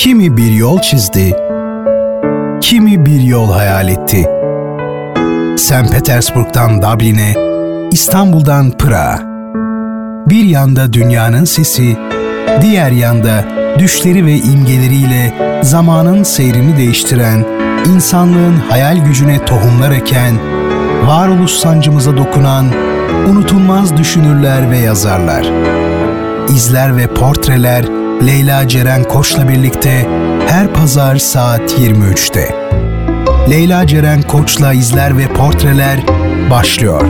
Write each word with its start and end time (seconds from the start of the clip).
Kimi 0.00 0.36
bir 0.36 0.50
yol 0.50 0.78
çizdi, 0.80 1.36
kimi 2.60 3.06
bir 3.06 3.20
yol 3.20 3.52
hayal 3.52 3.88
etti. 3.88 4.26
St. 5.56 5.92
Petersburg'dan 5.92 6.82
Dublin'e, 6.82 7.34
İstanbul'dan 7.92 8.70
Pırağa. 8.70 9.18
Bir 10.26 10.44
yanda 10.44 10.92
dünyanın 10.92 11.44
sesi, 11.44 11.96
diğer 12.62 12.90
yanda 12.90 13.44
düşleri 13.78 14.26
ve 14.26 14.36
imgeleriyle 14.36 15.34
zamanın 15.62 16.22
seyrini 16.22 16.76
değiştiren, 16.76 17.44
insanlığın 17.94 18.56
hayal 18.68 19.04
gücüne 19.04 19.44
tohumlar 19.44 19.90
eken, 19.90 20.34
varoluş 21.06 21.50
sancımıza 21.50 22.16
dokunan, 22.16 22.66
unutulmaz 23.28 23.96
düşünürler 23.96 24.70
ve 24.70 24.78
yazarlar. 24.78 25.46
İzler 26.48 26.96
ve 26.96 27.06
portreler 27.06 27.99
Leyla 28.26 28.68
Ceren 28.68 29.04
Koç'la 29.04 29.48
birlikte 29.48 29.90
her 30.48 30.74
pazar 30.74 31.16
saat 31.16 31.78
23'te. 31.78 32.54
Leyla 33.50 33.86
Ceren 33.86 34.22
Koç'la 34.22 34.72
izler 34.72 35.18
ve 35.18 35.26
portreler 35.26 36.00
başlıyor. 36.50 37.06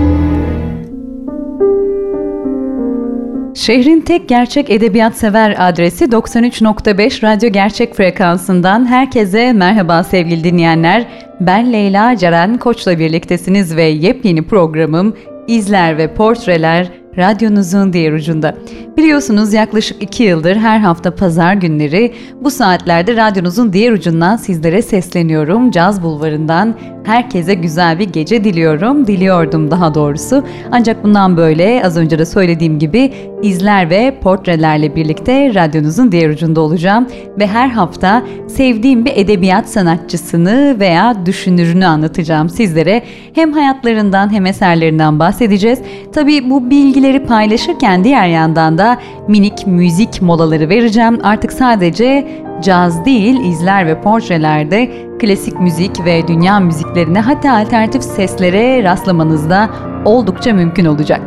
Şehrin 3.54 4.00
tek 4.00 4.28
gerçek 4.28 4.70
edebiyat 4.70 5.16
sever 5.16 5.54
adresi 5.58 6.04
93.5 6.04 7.22
Radyo 7.22 7.52
Gerçek 7.52 7.94
frekansından 7.94 8.86
herkese 8.86 9.52
merhaba 9.52 10.04
sevgili 10.04 10.44
dinleyenler. 10.44 11.06
Ben 11.40 11.72
Leyla 11.72 12.16
Ceren 12.16 12.58
Koç'la 12.58 12.98
birliktesiniz 12.98 13.76
ve 13.76 13.84
yepyeni 13.84 14.42
programım 14.42 15.16
İzler 15.46 15.98
ve 15.98 16.14
Portreler 16.14 16.99
radyonuzun 17.16 17.92
diğer 17.92 18.12
ucunda. 18.12 18.54
Biliyorsunuz 18.96 19.52
yaklaşık 19.52 20.02
iki 20.02 20.22
yıldır 20.22 20.56
her 20.56 20.78
hafta 20.78 21.14
pazar 21.14 21.54
günleri 21.54 22.12
bu 22.40 22.50
saatlerde 22.50 23.16
radyonuzun 23.16 23.72
diğer 23.72 23.92
ucundan 23.92 24.36
sizlere 24.36 24.82
sesleniyorum. 24.82 25.70
Caz 25.70 26.02
Bulvarı'ndan 26.02 26.74
herkese 27.04 27.54
güzel 27.54 27.98
bir 27.98 28.08
gece 28.08 28.44
diliyorum. 28.44 29.06
Diliyordum 29.06 29.70
daha 29.70 29.94
doğrusu. 29.94 30.44
Ancak 30.70 31.04
bundan 31.04 31.36
böyle 31.36 31.82
az 31.84 31.96
önce 31.96 32.18
de 32.18 32.26
söylediğim 32.26 32.78
gibi 32.78 33.12
izler 33.42 33.90
ve 33.90 34.18
portrelerle 34.22 34.96
birlikte 34.96 35.54
radyonuzun 35.54 36.12
diğer 36.12 36.28
ucunda 36.30 36.60
olacağım. 36.60 37.06
Ve 37.38 37.46
her 37.46 37.68
hafta 37.68 38.22
sevdiğim 38.48 39.04
bir 39.04 39.12
edebiyat 39.14 39.68
sanatçısını 39.68 40.76
veya 40.80 41.26
düşünürünü 41.26 41.86
anlatacağım 41.86 42.48
sizlere. 42.48 43.02
Hem 43.34 43.52
hayatlarından 43.52 44.32
hem 44.32 44.46
eserlerinden 44.46 45.18
bahsedeceğiz. 45.18 45.78
Tabii 46.12 46.50
bu 46.50 46.70
bilgileri 47.00 47.26
paylaşırken 47.26 48.04
diğer 48.04 48.26
yandan 48.28 48.78
da 48.78 48.98
minik 49.28 49.66
müzik 49.66 50.22
molaları 50.22 50.68
vereceğim. 50.68 51.18
Artık 51.22 51.52
sadece 51.52 52.28
caz 52.62 53.04
değil, 53.04 53.40
izler 53.40 53.86
ve 53.86 54.00
portrelerde 54.00 54.90
klasik 55.18 55.60
müzik 55.60 56.04
ve 56.04 56.28
dünya 56.28 56.60
müziklerine 56.60 57.20
hatta 57.20 57.52
alternatif 57.52 58.02
seslere 58.02 58.82
rastlamanız 58.82 59.50
da 59.50 59.70
oldukça 60.04 60.52
mümkün 60.52 60.84
olacak. 60.84 61.20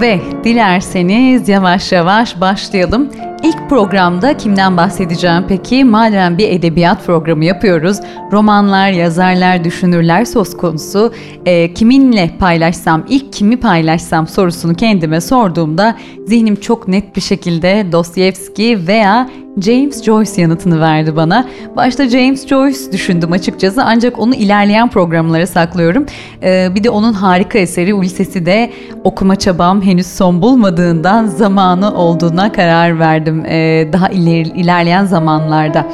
Ve 0.00 0.20
dilerseniz 0.44 1.48
yavaş 1.48 1.92
yavaş 1.92 2.40
başlayalım. 2.40 3.08
İlk 3.44 3.68
programda 3.70 4.36
kimden 4.36 4.76
bahsedeceğim 4.76 5.44
peki? 5.48 5.84
Madem 5.84 6.38
bir 6.38 6.48
edebiyat 6.48 7.06
programı 7.06 7.44
yapıyoruz, 7.44 8.00
romanlar, 8.32 8.90
yazarlar, 8.90 9.64
düşünürler 9.64 10.24
söz 10.24 10.56
konusu. 10.56 11.12
E, 11.46 11.74
kiminle 11.74 12.30
paylaşsam, 12.38 13.04
ilk 13.08 13.32
kimi 13.32 13.56
paylaşsam 13.56 14.26
sorusunu 14.26 14.74
kendime 14.74 15.20
sorduğumda 15.20 15.96
zihnim 16.26 16.56
çok 16.56 16.88
net 16.88 17.16
bir 17.16 17.20
şekilde 17.20 17.86
Dostoyevski 17.92 18.86
veya 18.86 19.28
James 19.60 20.02
Joyce 20.02 20.42
yanıtını 20.42 20.80
verdi 20.80 21.16
bana. 21.16 21.48
Başta 21.76 22.08
James 22.08 22.46
Joyce 22.46 22.92
düşündüm 22.92 23.32
açıkçası 23.32 23.82
ancak 23.84 24.18
onu 24.18 24.34
ilerleyen 24.34 24.88
programlara 24.88 25.46
saklıyorum. 25.46 26.06
Ee, 26.42 26.68
bir 26.74 26.84
de 26.84 26.90
onun 26.90 27.12
harika 27.12 27.58
eseri 27.58 27.94
Ulysses'i 27.94 28.46
de 28.46 28.70
okuma 29.04 29.36
çabam 29.36 29.82
henüz 29.82 30.06
son 30.06 30.42
bulmadığından 30.42 31.26
zamanı 31.26 31.94
olduğuna 31.94 32.52
karar 32.52 32.98
verdim. 32.98 33.33
Ee, 33.46 33.88
daha 33.92 34.08
iler, 34.08 34.46
ilerleyen 34.46 35.04
zamanlarda 35.04 35.86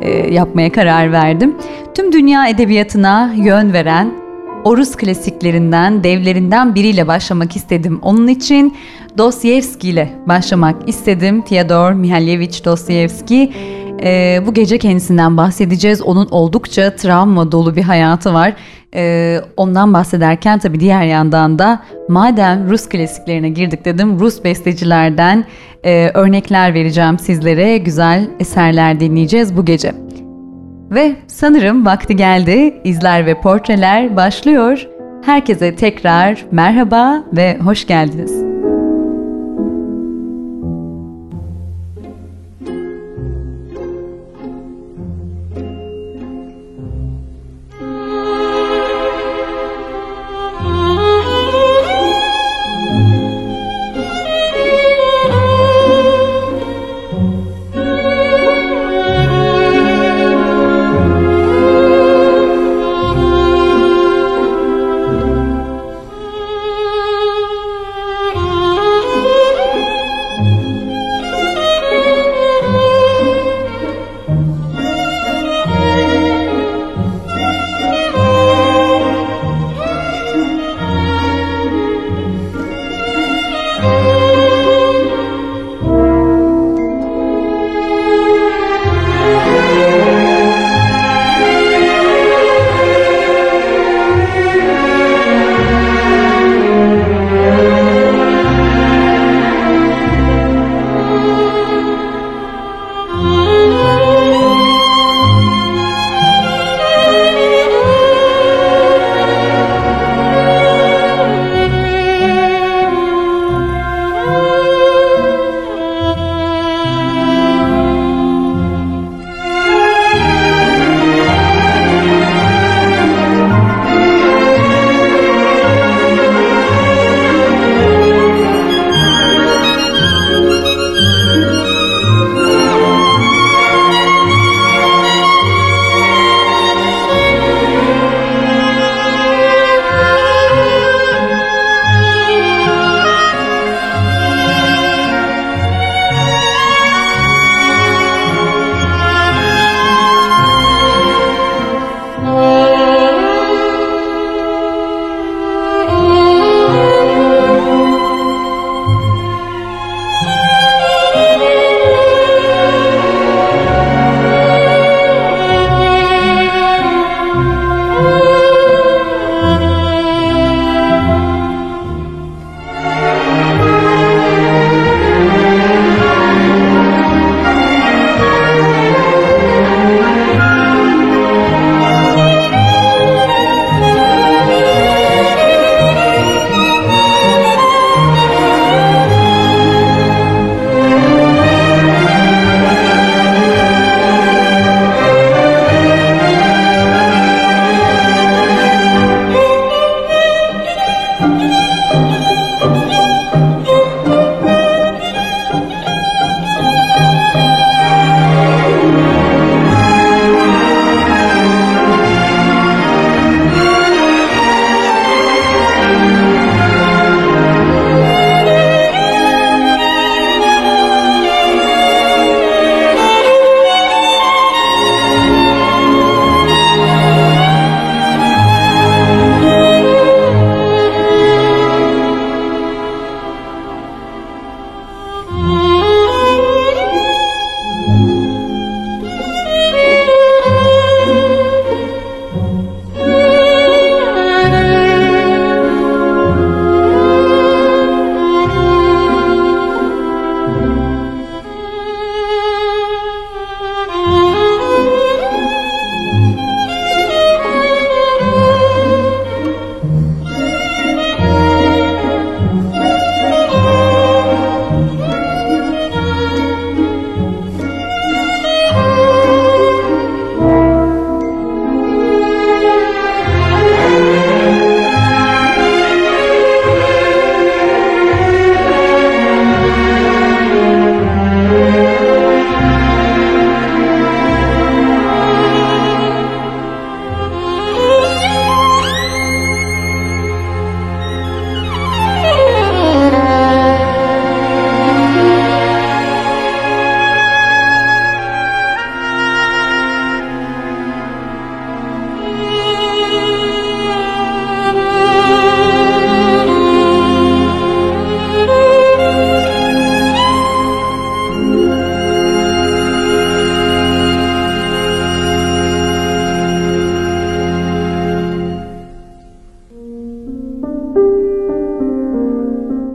e, 0.00 0.34
yapmaya 0.34 0.72
karar 0.72 1.12
verdim. 1.12 1.56
Tüm 1.94 2.12
dünya 2.12 2.48
edebiyatına 2.48 3.32
yön 3.36 3.72
veren 3.72 4.23
o 4.64 4.76
Rus 4.76 4.96
klasiklerinden, 4.96 6.04
devlerinden 6.04 6.74
biriyle 6.74 7.06
başlamak 7.06 7.56
istedim. 7.56 7.98
Onun 8.02 8.28
için 8.28 8.76
Dostoyevski 9.18 9.88
ile 9.88 10.12
başlamak 10.28 10.88
istedim. 10.88 11.42
Fyodor 11.44 11.92
Mihailevich 11.92 12.64
Dostoyevski. 12.64 13.52
Ee, 14.02 14.42
bu 14.46 14.54
gece 14.54 14.78
kendisinden 14.78 15.36
bahsedeceğiz. 15.36 16.02
Onun 16.02 16.28
oldukça 16.30 16.96
travma 16.96 17.52
dolu 17.52 17.76
bir 17.76 17.82
hayatı 17.82 18.34
var. 18.34 18.52
Ee, 18.94 19.40
ondan 19.56 19.94
bahsederken 19.94 20.58
tabii 20.58 20.80
diğer 20.80 21.04
yandan 21.04 21.58
da 21.58 21.82
madem 22.08 22.70
Rus 22.70 22.88
klasiklerine 22.88 23.48
girdik 23.48 23.84
dedim 23.84 24.20
Rus 24.20 24.44
bestecilerden 24.44 25.44
e, 25.84 26.10
örnekler 26.14 26.74
vereceğim 26.74 27.18
sizlere. 27.18 27.78
Güzel 27.78 28.28
eserler 28.40 29.00
dinleyeceğiz 29.00 29.56
bu 29.56 29.64
gece. 29.64 29.92
Ve 30.90 31.16
sanırım 31.26 31.86
vakti 31.86 32.16
geldi. 32.16 32.80
İzler 32.84 33.26
ve 33.26 33.40
portreler 33.40 34.16
başlıyor. 34.16 34.88
Herkese 35.24 35.76
tekrar 35.76 36.44
merhaba 36.50 37.24
ve 37.32 37.58
hoş 37.58 37.86
geldiniz. 37.86 38.63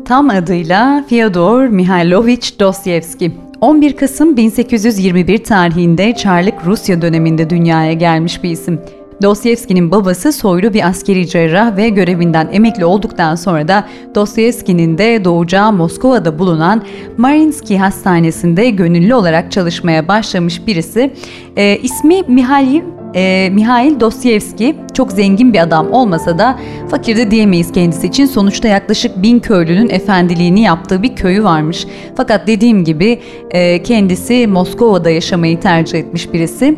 Tam 0.10 0.30
adıyla 0.30 1.06
Fyodor 1.10 1.68
Mihailovich 1.68 2.60
Dostoyevski. 2.60 3.32
11 3.62 3.96
Kasım 3.98 4.38
1821 4.38 5.44
tarihinde 5.44 6.16
Çarlık 6.16 6.66
Rusya 6.66 7.02
döneminde 7.02 7.50
dünyaya 7.50 7.94
gelmiş 7.94 8.44
bir 8.44 8.50
isim. 8.50 8.82
Dostoyevski'nin 9.22 9.92
babası 9.92 10.34
soylu 10.34 10.74
bir 10.74 10.88
askeri 10.88 11.28
cerrah 11.28 11.78
ve 11.78 11.90
görevinden 11.90 12.50
emekli 12.52 12.86
olduktan 12.86 13.36
sonra 13.36 13.68
da 13.68 13.88
Dostoyevski'nin 14.16 14.98
de 14.98 15.26
doğacağı 15.26 15.74
Moskova'da 15.74 16.40
bulunan 16.40 16.84
Mariinsky 17.18 17.80
Hastanesi'nde 17.80 18.70
gönüllü 18.70 19.14
olarak 19.14 19.52
çalışmaya 19.52 20.08
başlamış 20.08 20.68
birisi. 20.68 21.14
E, 21.56 21.78
ismi 21.78 22.22
Mihail 22.28 22.82
e, 23.16 23.50
Mihail 23.54 24.00
Dostoyevski 24.00 24.76
çok 24.94 25.12
zengin 25.12 25.54
bir 25.54 25.60
adam 25.60 25.92
olmasa 25.92 26.38
da 26.38 26.60
fakir 26.90 27.18
de 27.18 27.32
diyemeyiz 27.32 27.72
kendisi 27.72 28.08
için. 28.08 28.26
Sonuçta 28.26 28.68
yaklaşık 28.68 29.24
bin 29.24 29.40
köylünün 29.40 29.90
efendiliğini 29.90 30.62
yaptığı 30.62 31.04
bir 31.04 31.16
köyü 31.16 31.44
varmış. 31.44 31.88
Fakat 32.18 32.48
dediğim 32.48 32.84
gibi 32.84 33.20
e, 33.52 33.84
kendisi 33.84 34.48
Moskova'da 34.48 35.10
yaşamayı 35.10 35.60
tercih 35.60 36.00
etmiş 36.00 36.34
birisi. 36.34 36.78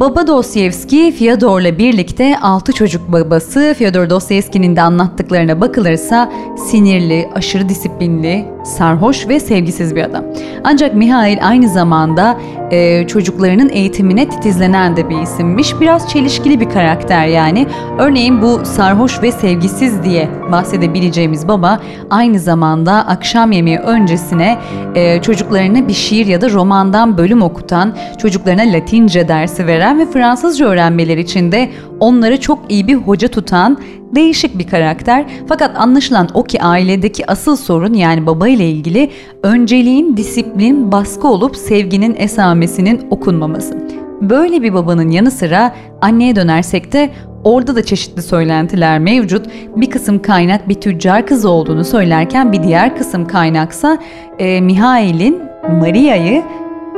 Baba 0.00 0.26
Dostoyevski, 0.26 1.12
Fyodor'la 1.12 1.78
birlikte 1.78 2.38
6 2.38 2.72
çocuk 2.72 3.12
babası. 3.12 3.74
Fyodor 3.78 4.10
Dostoyevski'nin 4.10 4.76
de 4.76 4.82
anlattıklarına 4.82 5.60
bakılırsa 5.60 6.32
sinirli, 6.56 7.28
aşırı 7.34 7.68
disiplinli, 7.68 8.44
sarhoş 8.64 9.28
ve 9.28 9.40
sevgisiz 9.40 9.96
bir 9.96 10.02
adam. 10.02 10.24
Ancak 10.64 10.94
Mihail 10.94 11.38
aynı 11.48 11.68
zamanda 11.68 12.38
e, 12.70 13.06
çocuklarının 13.06 13.68
eğitimine 13.68 14.28
titizlenen 14.28 14.96
de 14.96 15.08
bir 15.08 15.18
isimmiş. 15.18 15.80
Biraz 15.80 16.08
çelişkili 16.08 16.60
bir 16.60 16.70
karakter 16.70 17.26
yani. 17.26 17.66
Örneğin 17.98 18.42
bu 18.42 18.60
sarhoş 18.64 19.22
ve 19.22 19.32
sevgisiz 19.32 20.04
diye 20.04 20.28
bahsedebileceğimiz 20.52 21.48
baba 21.48 21.80
aynı 22.10 22.38
zamanda 22.38 22.92
akşam 22.92 23.52
yemeği 23.52 23.78
öncesine 23.78 24.58
e, 24.94 25.22
çocuklarına 25.22 25.88
bir 25.88 25.94
şiir 25.94 26.26
ya 26.26 26.40
da 26.40 26.50
romandan 26.50 27.18
bölüm 27.18 27.42
okutan, 27.42 27.96
çocuklarına 28.18 28.62
Latince 28.62 29.28
dersi 29.28 29.66
veren 29.66 29.81
ve 29.90 30.06
Fransızca 30.06 30.66
öğrenmeleri 30.66 31.20
için 31.20 31.52
de 31.52 31.70
onları 32.00 32.40
çok 32.40 32.58
iyi 32.68 32.86
bir 32.86 32.94
hoca 32.94 33.28
tutan 33.28 33.78
değişik 34.14 34.58
bir 34.58 34.66
karakter. 34.66 35.24
Fakat 35.48 35.78
anlaşılan 35.78 36.28
o 36.34 36.44
ki 36.44 36.62
ailedeki 36.62 37.30
asıl 37.30 37.56
sorun 37.56 37.94
yani 37.94 38.26
baba 38.26 38.48
ile 38.48 38.70
ilgili 38.70 39.10
önceliğin 39.42 40.16
disiplin, 40.16 40.92
baskı 40.92 41.28
olup 41.28 41.56
sevginin 41.56 42.14
esamesinin 42.18 43.06
okunmaması. 43.10 43.88
Böyle 44.20 44.62
bir 44.62 44.74
babanın 44.74 45.10
yanı 45.10 45.30
sıra 45.30 45.74
anneye 46.00 46.36
dönersek 46.36 46.92
de 46.92 47.10
Orada 47.44 47.76
da 47.76 47.84
çeşitli 47.84 48.22
söylentiler 48.22 48.98
mevcut. 48.98 49.46
Bir 49.76 49.90
kısım 49.90 50.22
kaynak 50.22 50.68
bir 50.68 50.74
tüccar 50.74 51.26
kızı 51.26 51.48
olduğunu 51.48 51.84
söylerken 51.84 52.52
bir 52.52 52.62
diğer 52.62 52.96
kısım 52.96 53.26
kaynaksa 53.26 53.98
e, 54.38 54.60
Mihail'in 54.60 55.42
Maria'yı 55.80 56.42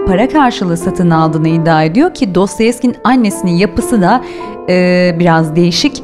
para 0.06 0.28
karşılığı 0.28 0.76
satın 0.76 1.10
aldığını 1.10 1.48
iddia 1.48 1.82
ediyor 1.82 2.14
ki 2.14 2.34
Dostoyevski'nin 2.34 2.96
annesinin 3.04 3.52
yapısı 3.52 4.02
da 4.02 4.24
e, 4.68 5.16
biraz 5.18 5.56
değişik. 5.56 6.02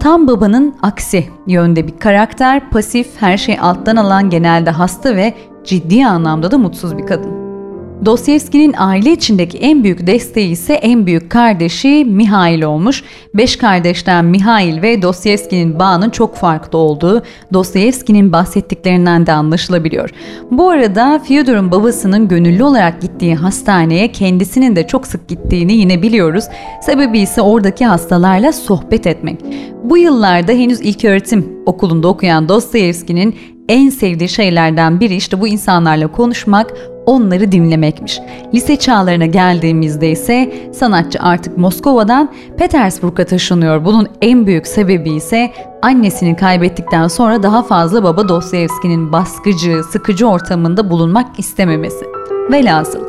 Tam 0.00 0.28
babanın 0.28 0.74
aksi 0.82 1.24
yönde 1.46 1.86
bir 1.86 1.98
karakter, 1.98 2.70
pasif, 2.70 3.08
her 3.20 3.36
şey 3.36 3.58
alttan 3.60 3.96
alan, 3.96 4.30
genelde 4.30 4.70
hasta 4.70 5.16
ve 5.16 5.34
ciddi 5.64 6.06
anlamda 6.06 6.50
da 6.50 6.58
mutsuz 6.58 6.98
bir 6.98 7.06
kadın. 7.06 7.47
Dostoyevski'nin 8.04 8.74
aile 8.78 9.12
içindeki 9.12 9.58
en 9.58 9.84
büyük 9.84 10.06
desteği 10.06 10.50
ise 10.50 10.74
en 10.74 11.06
büyük 11.06 11.30
kardeşi 11.30 12.04
Mihail 12.04 12.62
olmuş. 12.62 13.04
Beş 13.34 13.56
kardeşten 13.56 14.24
Mihail 14.24 14.82
ve 14.82 15.02
Dostoyevski'nin 15.02 15.78
bağının 15.78 16.10
çok 16.10 16.36
farklı 16.36 16.78
olduğu 16.78 17.22
Dostoyevski'nin 17.52 18.32
bahsettiklerinden 18.32 19.26
de 19.26 19.32
anlaşılabiliyor. 19.32 20.10
Bu 20.50 20.70
arada 20.70 21.18
Fyodor'un 21.18 21.70
babasının 21.70 22.28
gönüllü 22.28 22.64
olarak 22.64 23.02
gittiği 23.02 23.34
hastaneye 23.34 24.12
kendisinin 24.12 24.76
de 24.76 24.86
çok 24.86 25.06
sık 25.06 25.28
gittiğini 25.28 25.72
yine 25.72 26.02
biliyoruz. 26.02 26.44
Sebebi 26.82 27.18
ise 27.18 27.42
oradaki 27.42 27.86
hastalarla 27.86 28.52
sohbet 28.52 29.06
etmek. 29.06 29.40
Bu 29.84 29.98
yıllarda 29.98 30.52
henüz 30.52 30.80
ilk 30.80 31.04
öğretim 31.04 31.58
okulunda 31.66 32.08
okuyan 32.08 32.48
Dostoyevski'nin 32.48 33.34
en 33.68 33.88
sevdiği 33.88 34.28
şeylerden 34.28 35.00
biri 35.00 35.16
işte 35.16 35.40
bu 35.40 35.48
insanlarla 35.48 36.12
konuşmak, 36.12 36.74
onları 37.08 37.52
dinlemekmiş. 37.52 38.20
Lise 38.54 38.76
çağlarına 38.76 39.26
geldiğimizde 39.26 40.10
ise 40.10 40.52
sanatçı 40.72 41.18
artık 41.22 41.58
Moskova'dan 41.58 42.32
Petersburg'a 42.58 43.24
taşınıyor. 43.24 43.84
Bunun 43.84 44.08
en 44.22 44.46
büyük 44.46 44.66
sebebi 44.66 45.10
ise 45.10 45.50
annesini 45.82 46.36
kaybettikten 46.36 47.08
sonra 47.08 47.42
daha 47.42 47.62
fazla 47.62 48.04
baba 48.04 48.28
Dostoyevski'nin 48.28 49.12
baskıcı, 49.12 49.82
sıkıcı 49.84 50.28
ortamında 50.28 50.90
bulunmak 50.90 51.38
istememesi. 51.38 52.04
Velhasıl 52.50 53.00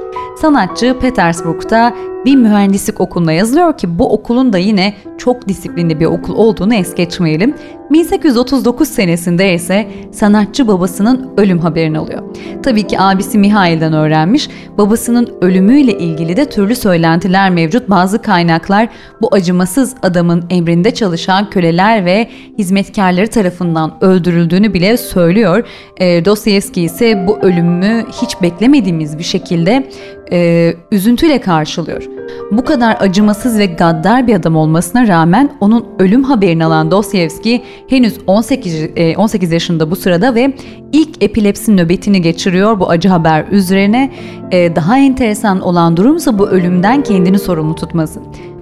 sanatçı 0.41 0.95
Petersburg'da 1.01 1.93
bir 2.25 2.35
mühendislik 2.35 3.01
okuluna 3.01 3.31
yazılıyor 3.31 3.77
ki 3.77 3.99
bu 3.99 4.13
okulun 4.13 4.53
da 4.53 4.57
yine 4.57 4.93
çok 5.17 5.47
disiplinli 5.47 5.99
bir 5.99 6.05
okul 6.05 6.35
olduğunu 6.35 6.73
es 6.73 6.95
geçmeyelim. 6.95 7.55
1839 7.91 8.87
senesinde 8.87 9.53
ise 9.53 9.87
sanatçı 10.11 10.67
babasının 10.67 11.29
ölüm 11.37 11.59
haberini 11.59 11.99
alıyor. 11.99 12.23
Tabii 12.63 12.87
ki 12.87 12.99
abisi 12.99 13.37
Mihail'den 13.37 13.93
öğrenmiş. 13.93 14.49
Babasının 14.77 15.37
ölümüyle 15.41 15.99
ilgili 15.99 16.37
de 16.37 16.45
türlü 16.45 16.75
söylentiler 16.75 17.49
mevcut. 17.49 17.89
Bazı 17.89 18.21
kaynaklar 18.21 18.89
bu 19.21 19.29
acımasız 19.31 19.95
adamın 20.01 20.43
emrinde 20.49 20.93
çalışan 20.93 21.49
köleler 21.49 22.05
ve 22.05 22.29
hizmetkarları 22.57 23.27
tarafından 23.27 23.97
öldürüldüğünü 24.01 24.73
bile 24.73 24.97
söylüyor. 24.97 25.67
E, 25.97 26.25
Dostoyevski 26.25 26.81
ise 26.81 27.27
bu 27.27 27.39
ölümü 27.39 28.05
hiç 28.21 28.41
beklemediğimiz 28.41 29.17
bir 29.17 29.23
şekilde 29.23 29.89
e, 30.31 30.73
üzüntüyle 30.91 31.41
karşılıyor. 31.41 32.08
Bu 32.51 32.65
kadar 32.65 32.97
acımasız 32.99 33.59
ve 33.59 33.65
gaddar 33.65 34.27
bir 34.27 34.35
adam 34.35 34.55
olmasına 34.55 35.07
rağmen 35.07 35.49
onun 35.59 35.85
ölüm 35.99 36.23
haberini 36.23 36.65
alan 36.65 36.91
Dostoyevski 36.91 37.61
henüz 37.87 38.17
18, 38.27 38.89
18 39.17 39.51
e, 39.51 39.55
yaşında 39.55 39.91
bu 39.91 39.95
sırada 39.95 40.35
ve 40.35 40.53
ilk 40.91 41.23
epilepsi 41.23 41.77
nöbetini 41.77 42.21
geçiriyor 42.21 42.79
bu 42.79 42.89
acı 42.89 43.09
haber 43.09 43.45
üzerine. 43.51 44.11
E, 44.51 44.75
daha 44.75 44.97
enteresan 44.97 45.61
olan 45.61 45.97
durum 45.97 46.15
ise 46.15 46.39
bu 46.39 46.49
ölümden 46.49 47.03
kendini 47.03 47.39
sorumlu 47.39 47.75
tutması. 47.75 48.19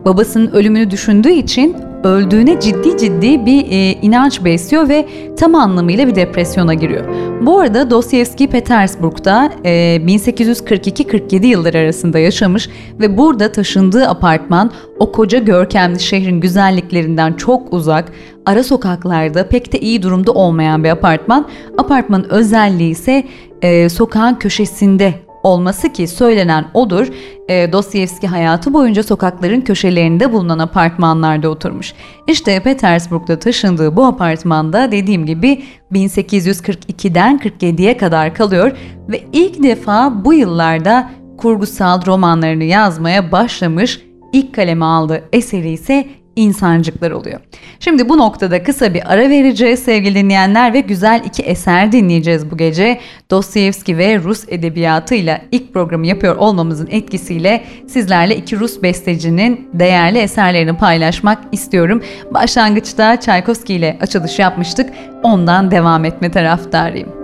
Babasının 0.07 0.51
ölümünü 0.51 0.91
düşündüğü 0.91 1.31
için 1.31 1.75
öldüğüne 2.03 2.59
ciddi 2.59 2.97
ciddi 2.97 3.45
bir 3.45 3.65
e, 3.71 3.91
inanç 4.01 4.43
besliyor 4.43 4.89
ve 4.89 5.07
tam 5.39 5.55
anlamıyla 5.55 6.07
bir 6.07 6.15
depresyona 6.15 6.73
giriyor. 6.73 7.05
Bu 7.41 7.59
arada 7.59 7.89
Dostoyevski 7.89 8.47
Petersburg'da 8.47 9.51
e, 9.63 9.69
1842-47 10.05 11.45
yılları 11.45 11.77
arasında 11.77 12.19
yaşamış 12.19 12.69
ve 12.99 13.17
burada 13.17 13.51
taşındığı 13.51 14.07
apartman 14.07 14.71
o 14.99 15.11
koca 15.11 15.39
görkemli 15.39 15.99
şehrin 15.99 16.41
güzelliklerinden 16.41 17.33
çok 17.33 17.73
uzak, 17.73 18.11
ara 18.45 18.63
sokaklarda 18.63 19.49
pek 19.49 19.73
de 19.73 19.79
iyi 19.79 20.03
durumda 20.03 20.31
olmayan 20.31 20.83
bir 20.83 20.89
apartman. 20.89 21.47
Apartmanın 21.77 22.29
özelliği 22.29 22.91
ise 22.91 23.23
e, 23.61 23.89
sokağın 23.89 24.35
köşesinde 24.35 25.26
olması 25.47 25.93
ki 25.93 26.07
söylenen 26.07 26.65
odur. 26.73 27.07
E, 27.49 27.71
Dostoyevski 27.71 28.27
hayatı 28.27 28.73
boyunca 28.73 29.03
sokakların 29.03 29.61
köşelerinde 29.61 30.33
bulunan 30.33 30.59
apartmanlarda 30.59 31.49
oturmuş. 31.49 31.93
İşte 32.27 32.59
Petersburg'da 32.59 33.39
taşındığı 33.39 33.95
bu 33.95 34.05
apartmanda 34.05 34.91
dediğim 34.91 35.25
gibi 35.25 35.63
1842'den 35.91 37.37
47'ye 37.37 37.97
kadar 37.97 38.35
kalıyor 38.35 38.77
ve 39.09 39.23
ilk 39.33 39.63
defa 39.63 40.25
bu 40.25 40.33
yıllarda 40.33 41.09
kurgusal 41.37 42.05
romanlarını 42.05 42.63
yazmaya 42.63 43.31
başlamış. 43.31 44.01
İlk 44.33 44.55
kaleme 44.55 44.85
aldığı 44.85 45.23
eseri 45.33 45.69
ise 45.69 46.07
insancıklar 46.37 47.11
oluyor. 47.11 47.39
Şimdi 47.79 48.09
bu 48.09 48.17
noktada 48.17 48.63
kısa 48.63 48.93
bir 48.93 49.13
ara 49.13 49.29
vereceğiz 49.29 49.79
sevgili 49.79 50.15
dinleyenler 50.15 50.73
ve 50.73 50.79
güzel 50.79 51.21
iki 51.25 51.43
eser 51.43 51.91
dinleyeceğiz 51.91 52.51
bu 52.51 52.57
gece. 52.57 52.99
Dostoyevski 53.31 53.97
ve 53.97 54.19
Rus 54.19 54.43
edebiyatıyla 54.47 55.41
ilk 55.51 55.73
programı 55.73 56.07
yapıyor 56.07 56.35
olmamızın 56.35 56.87
etkisiyle 56.91 57.63
sizlerle 57.87 58.35
iki 58.35 58.59
Rus 58.59 58.81
bestecinin 58.83 59.69
değerli 59.73 60.17
eserlerini 60.17 60.77
paylaşmak 60.77 61.39
istiyorum. 61.51 62.03
Başlangıçta 62.31 63.19
Çaykovski 63.19 63.73
ile 63.73 63.97
açılış 64.01 64.39
yapmıştık. 64.39 64.89
Ondan 65.23 65.71
devam 65.71 66.05
etme 66.05 66.31
taraftarıyım. 66.31 67.16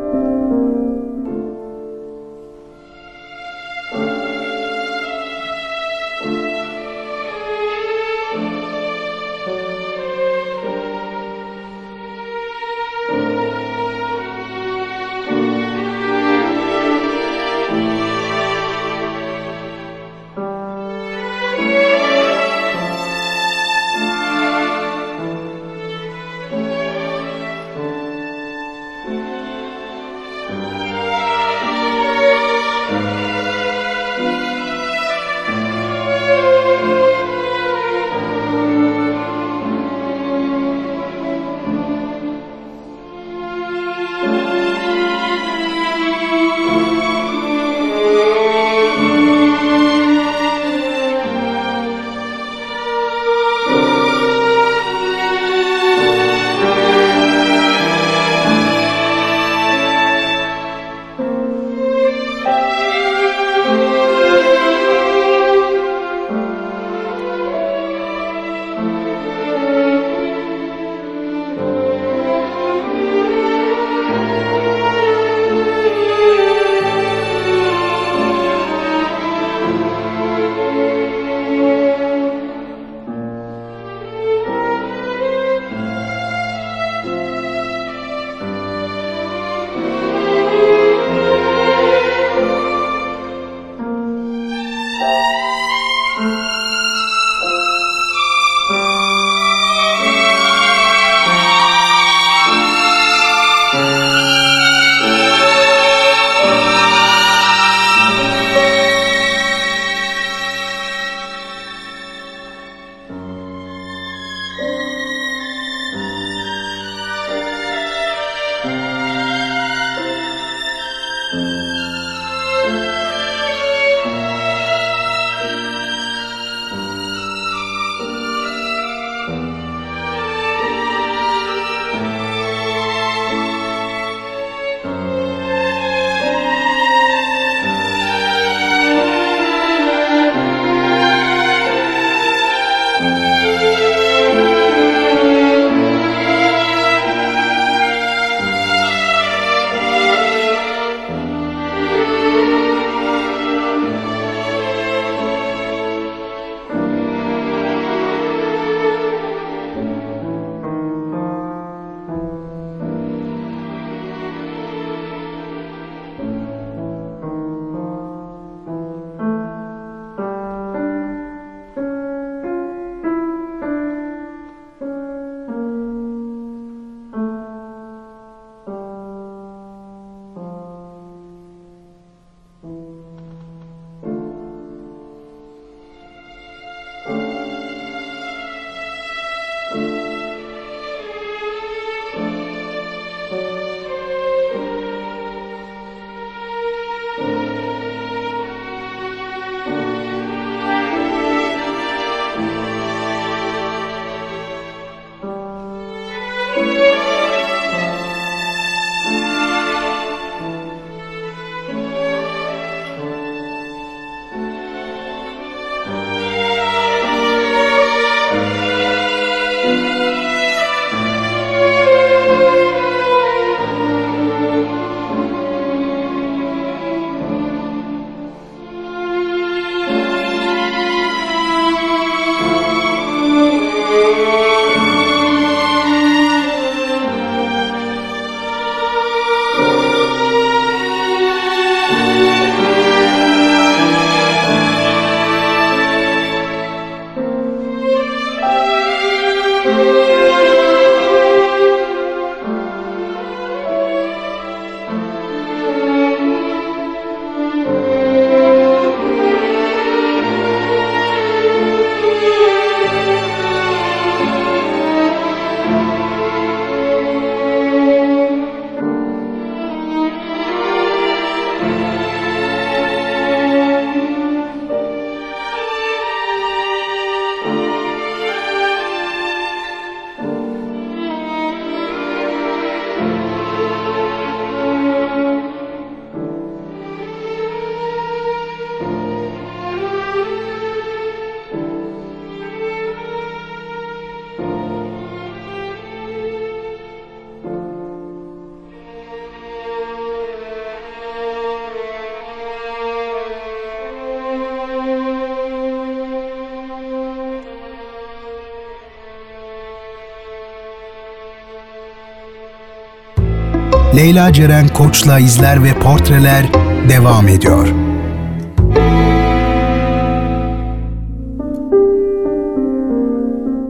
Leyla 313.95 314.33
Ceren 314.33 314.67
Koç'la 314.67 315.19
izler 315.19 315.63
ve 315.63 315.73
portreler 315.73 316.45
devam 316.89 317.27
ediyor. 317.27 317.67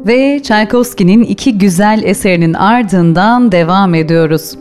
Ve 0.07 0.41
Tchaikovsky'nin 0.41 1.23
iki 1.23 1.57
güzel 1.57 2.01
eserinin 2.03 2.53
ardından 2.53 3.51
devam 3.51 3.93
ediyoruz. 3.95 4.55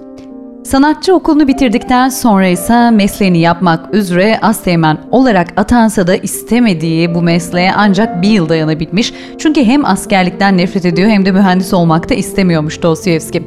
Sanatçı 0.64 1.14
okulunu 1.14 1.48
bitirdikten 1.48 2.08
sonra 2.08 2.46
ise 2.46 2.90
mesleğini 2.90 3.38
yapmak 3.38 3.94
üzere 3.94 4.38
Asteğmen 4.42 4.98
olarak 5.10 5.48
atansa 5.56 6.06
da 6.06 6.16
istemediği 6.16 7.14
bu 7.14 7.22
mesleğe 7.22 7.72
ancak 7.76 8.22
bir 8.22 8.28
yıl 8.28 8.48
dayanabilmiş. 8.48 9.14
Çünkü 9.38 9.64
hem 9.64 9.84
askerlikten 9.84 10.58
nefret 10.58 10.84
ediyor 10.84 11.08
hem 11.08 11.26
de 11.26 11.32
mühendis 11.32 11.74
olmak 11.74 12.10
da 12.10 12.14
istemiyormuş 12.14 12.82
Dostoyevski. 12.82 13.42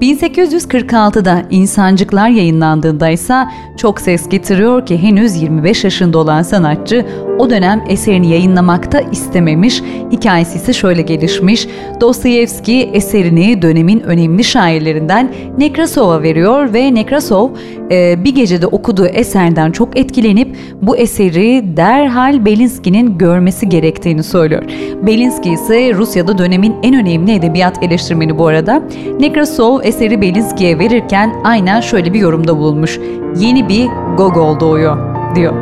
1846'da 0.00 1.42
İnsancıklar 1.50 2.28
yayınlandığında 2.28 3.08
ise 3.08 3.44
çok 3.76 4.00
ses 4.00 4.28
getiriyor 4.28 4.86
ki 4.86 5.02
henüz 5.02 5.42
25 5.42 5.84
yaşında 5.84 6.18
olan 6.18 6.42
sanatçı 6.42 7.06
o 7.38 7.50
dönem 7.50 7.84
eserini 7.88 8.28
yayınlamakta 8.30 9.00
istememiş. 9.00 9.82
Hikayesi 10.12 10.56
ise 10.56 10.72
şöyle 10.72 11.02
gelişmiş. 11.02 11.68
Dostoyevski 12.00 12.90
eserini 12.92 13.62
dönemin 13.62 14.00
önemli 14.00 14.44
şairlerinden 14.44 15.34
Nekrasov'a 15.58 16.22
veriyor 16.22 16.72
ve 16.74 16.94
Nekrasov 16.94 17.50
e, 17.90 18.24
bir 18.24 18.34
gecede 18.34 18.66
okuduğu 18.66 19.06
eserden 19.06 19.72
çok 19.72 19.98
etkilenip 19.98 20.56
bu 20.82 20.96
eseri 20.96 21.76
derhal 21.76 22.44
Belinsky'nin 22.44 23.18
görmesi 23.18 23.68
gerektiğini 23.68 24.22
söylüyor. 24.22 24.62
Belinsky 25.02 25.54
ise 25.54 25.94
Rusya'da 25.94 26.38
dönemin 26.38 26.74
en 26.82 26.94
önemli 26.94 27.34
edebiyat 27.34 27.82
eleştirmeni 27.82 28.38
bu 28.38 28.46
arada. 28.46 28.82
Nekrasov 29.20 29.80
eseri 29.82 30.20
Belinsky'ye 30.20 30.78
verirken 30.78 31.34
aynen 31.44 31.80
şöyle 31.80 32.14
bir 32.14 32.18
yorumda 32.18 32.58
bulunmuş. 32.58 32.98
Yeni 33.36 33.68
bir 33.68 33.86
Gogol 34.16 34.60
doğuyor 34.60 34.96
diyor. 35.34 35.54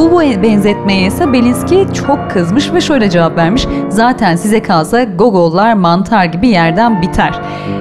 Bu 0.00 0.20
benzetmeye 0.20 1.06
ise 1.06 1.32
Belinsky 1.32 1.92
çok 1.92 2.30
kızmış 2.30 2.72
ve 2.72 2.80
şöyle 2.80 3.10
cevap 3.10 3.36
vermiş. 3.36 3.66
Zaten 3.88 4.36
size 4.36 4.62
kalsa 4.62 5.04
Gogollar 5.04 5.74
mantar 5.74 6.24
gibi 6.24 6.48
yerden 6.48 7.02
biter. 7.02 7.40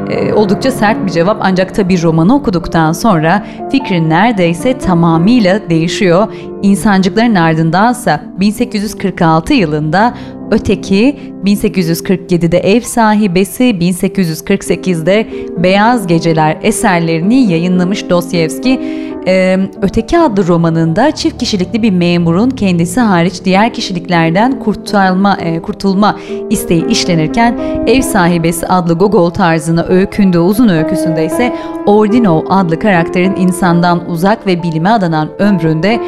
Ee, 0.10 0.34
oldukça 0.34 0.72
sert 0.72 1.06
bir 1.06 1.12
cevap 1.12 1.38
ancak 1.42 1.76
tabi 1.76 2.02
romanı 2.04 2.36
okuduktan 2.36 2.94
sonra 2.94 3.46
fikrin 3.72 4.10
neredeyse 4.10 4.78
tamamıyla 4.78 5.70
değişiyor. 5.70 6.28
İnsancıkların 6.64 7.36
ardındansa 7.36 8.22
1846 8.40 9.54
yılında 9.54 10.14
Öteki 10.52 11.20
1847'de 11.46 12.58
Ev 12.58 12.82
Sahibesi, 12.82 13.64
1848'de 13.64 15.28
Beyaz 15.58 16.08
Geceler 16.08 16.58
eserlerini 16.62 17.52
yayınlamış 17.52 18.10
Dostoyevski. 18.10 18.80
Ee, 19.28 19.58
Öteki 19.82 20.20
adlı 20.20 20.48
romanında 20.48 21.12
çift 21.12 21.38
kişilikli 21.38 21.84
bir 21.84 21.92
memurun 21.92 22.50
kendisi 22.50 23.00
hariç 23.00 23.34
diğer 23.46 23.74
kişiliklerden 23.74 24.60
kurtulma, 24.60 25.38
e, 25.40 25.62
kurtulma 25.62 26.20
isteği 26.50 26.88
işlenirken 26.88 27.58
Ev 27.88 28.02
Sahibesi 28.02 28.68
adlı 28.68 28.94
Gogol 28.94 29.30
tarzına 29.30 29.84
öykündüğü 29.84 30.40
uzun 30.40 30.70
öyküsünde 30.70 31.26
ise 31.26 31.56
Ordinov 31.86 32.42
adlı 32.50 32.80
karakterin 32.80 33.36
insandan 33.36 34.10
uzak 34.10 34.48
ve 34.48 34.64
bilime 34.64 34.90
adanan 34.90 35.30
ömründe 35.40 36.00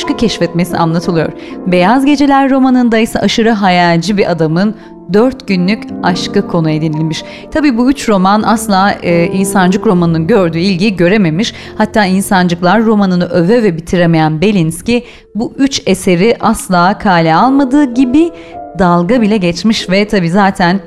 aşkı 0.00 0.16
keşfetmesi 0.16 0.76
anlatılıyor. 0.76 1.32
Beyaz 1.66 2.04
Geceler 2.04 2.50
romanında 2.50 2.98
ise 2.98 3.20
aşırı 3.20 3.50
hayalci 3.50 4.16
bir 4.16 4.30
adamın 4.30 4.74
dört 5.12 5.48
günlük 5.48 5.84
aşkı 6.02 6.48
konu 6.48 6.70
edinilmiş. 6.70 7.24
Tabi 7.50 7.76
bu 7.76 7.90
üç 7.90 8.08
roman 8.08 8.42
asla 8.42 8.92
e, 9.02 9.26
İnsancık 9.26 9.86
romanının 9.86 10.26
gördüğü 10.26 10.58
ilgiyi 10.58 10.96
görememiş. 10.96 11.54
Hatta 11.78 12.04
İnsancıklar 12.04 12.84
romanını 12.84 13.24
öve 13.24 13.62
ve 13.62 13.76
bitiremeyen 13.76 14.40
Belinski 14.40 15.04
bu 15.34 15.52
üç 15.56 15.82
eseri 15.86 16.36
asla 16.40 16.98
kale 16.98 17.34
almadığı 17.34 17.94
gibi 17.94 18.30
dalga 18.78 19.20
bile 19.20 19.36
geçmiş 19.36 19.90
ve 19.90 20.08
tabi 20.08 20.30
zaten 20.30 20.80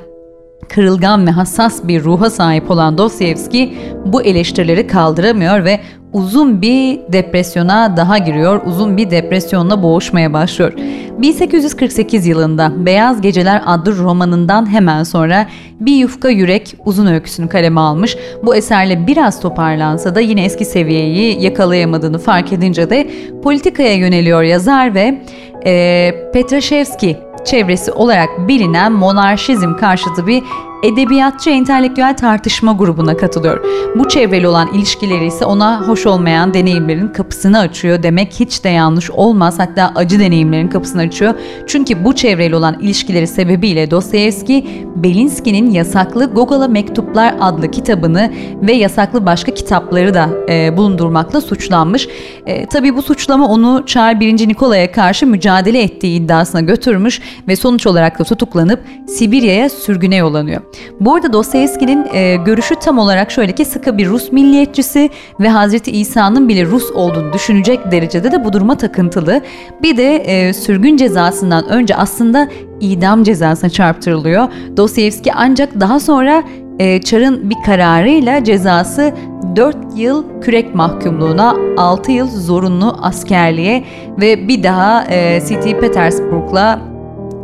kırılgan 0.68 1.26
ve 1.26 1.30
hassas 1.30 1.88
bir 1.88 2.04
ruha 2.04 2.30
sahip 2.30 2.70
olan 2.70 2.98
Dostoyevski 2.98 3.74
bu 4.06 4.22
eleştirileri 4.22 4.86
kaldıramıyor 4.86 5.64
ve 5.64 5.80
uzun 6.14 6.62
bir 6.62 7.00
depresyona 7.08 7.96
daha 7.96 8.18
giriyor, 8.18 8.60
uzun 8.66 8.96
bir 8.96 9.10
depresyonla 9.10 9.82
boğuşmaya 9.82 10.32
başlıyor. 10.32 10.72
1848 11.18 12.26
yılında 12.26 12.86
Beyaz 12.86 13.20
Geceler 13.20 13.62
adlı 13.66 13.98
romanından 13.98 14.72
hemen 14.72 15.02
sonra 15.02 15.46
Bir 15.80 15.96
Yufka 15.96 16.28
Yürek 16.28 16.76
uzun 16.84 17.06
öyküsünü 17.06 17.48
kaleme 17.48 17.80
almış. 17.80 18.16
Bu 18.42 18.56
eserle 18.56 19.06
biraz 19.06 19.40
toparlansa 19.40 20.14
da 20.14 20.20
yine 20.20 20.44
eski 20.44 20.64
seviyeyi 20.64 21.42
yakalayamadığını 21.42 22.18
fark 22.18 22.52
edince 22.52 22.90
de 22.90 23.10
politikaya 23.42 23.94
yöneliyor 23.94 24.42
yazar 24.42 24.94
ve 24.94 25.22
e, 25.66 26.14
Petraşevski 26.32 27.16
çevresi 27.44 27.92
olarak 27.92 28.28
bilinen 28.48 28.92
monarşizm 28.92 29.76
karşıtı 29.76 30.26
bir 30.26 30.42
edebiyatçı 30.84 31.50
entelektüel 31.50 32.16
tartışma 32.16 32.72
grubuna 32.72 33.16
katılıyor. 33.16 33.64
Bu 33.98 34.08
çevreli 34.08 34.48
olan 34.48 34.68
ilişkileri 34.74 35.26
ise 35.26 35.44
ona 35.44 35.88
hoş 35.88 36.06
olmayan 36.06 36.54
deneyimlerin 36.54 37.08
kapısını 37.08 37.58
açıyor 37.58 38.02
demek 38.02 38.32
hiç 38.32 38.64
de 38.64 38.68
yanlış 38.68 39.10
olmaz. 39.10 39.58
Hatta 39.58 39.92
acı 39.94 40.20
deneyimlerin 40.20 40.68
kapısını 40.68 41.02
açıyor. 41.02 41.34
Çünkü 41.66 42.04
bu 42.04 42.14
çevreli 42.14 42.56
olan 42.56 42.78
ilişkileri 42.80 43.26
sebebiyle 43.26 43.90
Dostoyevski, 43.90 44.66
Belinsky'nin 44.96 45.70
yasaklı 45.70 46.24
Gogol'a 46.24 46.68
Mektuplar 46.68 47.34
adlı 47.40 47.70
kitabını 47.70 48.32
ve 48.62 48.72
yasaklı 48.72 49.26
başka 49.26 49.54
kitapları 49.54 50.14
da 50.14 50.28
e, 50.48 50.76
bulundurmakla 50.76 51.40
suçlanmış. 51.40 52.08
E, 52.46 52.66
tabii 52.66 52.96
bu 52.96 53.02
suçlama 53.02 53.48
onu 53.48 53.82
Çar 53.86 54.20
1. 54.20 54.48
Nikola'ya 54.48 54.92
karşı 54.92 55.26
mücadele 55.26 55.82
ettiği 55.82 56.20
iddiasına 56.20 56.60
götürmüş 56.60 57.20
ve 57.48 57.56
sonuç 57.56 57.86
olarak 57.86 58.18
da 58.18 58.24
tutuklanıp 58.24 58.80
Sibirya'ya 59.08 59.68
sürgüne 59.68 60.16
yollanıyor. 60.16 60.60
Bu 61.00 61.14
arada 61.14 61.32
Dostoyevski'nin 61.32 62.06
e, 62.12 62.36
görüşü 62.36 62.74
tam 62.74 62.98
olarak 62.98 63.30
şöyle 63.30 63.52
ki 63.52 63.64
sıkı 63.64 63.98
bir 63.98 64.08
Rus 64.08 64.32
milliyetçisi 64.32 65.10
ve 65.40 65.48
Hazreti 65.48 65.90
İsa'nın 65.90 66.48
bile 66.48 66.64
Rus 66.64 66.90
olduğunu 66.90 67.32
düşünecek 67.32 67.92
derecede 67.92 68.32
de 68.32 68.44
bu 68.44 68.52
duruma 68.52 68.76
takıntılı. 68.76 69.40
Bir 69.82 69.96
de 69.96 70.16
e, 70.16 70.52
sürgün 70.52 70.96
cezasından 70.96 71.68
önce 71.68 71.96
aslında 71.96 72.48
idam 72.80 73.22
cezasına 73.22 73.70
çarptırılıyor. 73.70 74.48
Dostoyevski 74.76 75.32
ancak 75.32 75.80
daha 75.80 76.00
sonra 76.00 76.42
e, 76.78 77.00
Çar'ın 77.00 77.50
bir 77.50 77.56
kararıyla 77.66 78.44
cezası 78.44 79.12
4 79.56 79.76
yıl 79.96 80.40
kürek 80.40 80.74
mahkumluğuna, 80.74 81.56
6 81.76 82.12
yıl 82.12 82.28
zorunlu 82.28 82.96
askerliğe 83.02 83.84
ve 84.20 84.48
bir 84.48 84.62
daha 84.62 85.04
e, 85.04 85.40
St. 85.40 85.80
Petersburg'la 85.80 86.93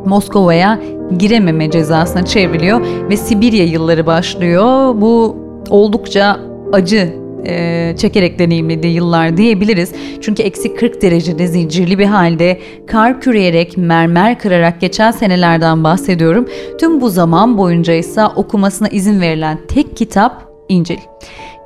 Moskova'ya 0.07 0.81
girememe 1.19 1.71
cezasına 1.71 2.25
çevriliyor 2.25 2.81
ve 3.11 3.17
Sibirya 3.17 3.65
yılları 3.65 4.07
başlıyor. 4.07 4.95
Bu 5.01 5.37
oldukça 5.71 6.41
acı 6.73 7.21
e, 7.47 7.95
çekerek 7.97 8.39
deneyimlediği 8.39 8.95
yıllar 8.95 9.37
diyebiliriz. 9.37 9.93
Çünkü 10.21 10.43
eksi 10.43 10.75
40 10.75 11.03
derecede 11.03 11.47
zincirli 11.47 11.99
bir 11.99 12.07
halde 12.07 12.61
kar 12.87 13.21
küreyerek, 13.21 13.77
mermer 13.77 14.39
kırarak 14.39 14.81
geçen 14.81 15.11
senelerden 15.11 15.85
bahsediyorum. 15.85 16.49
Tüm 16.81 17.01
bu 17.01 17.11
zaman 17.11 17.59
boyunca 17.59 17.93
ise 17.93 18.27
okumasına 18.27 18.89
izin 18.89 19.21
verilen 19.21 19.59
tek 19.69 19.97
kitap 19.97 20.51
İncil. 20.69 20.99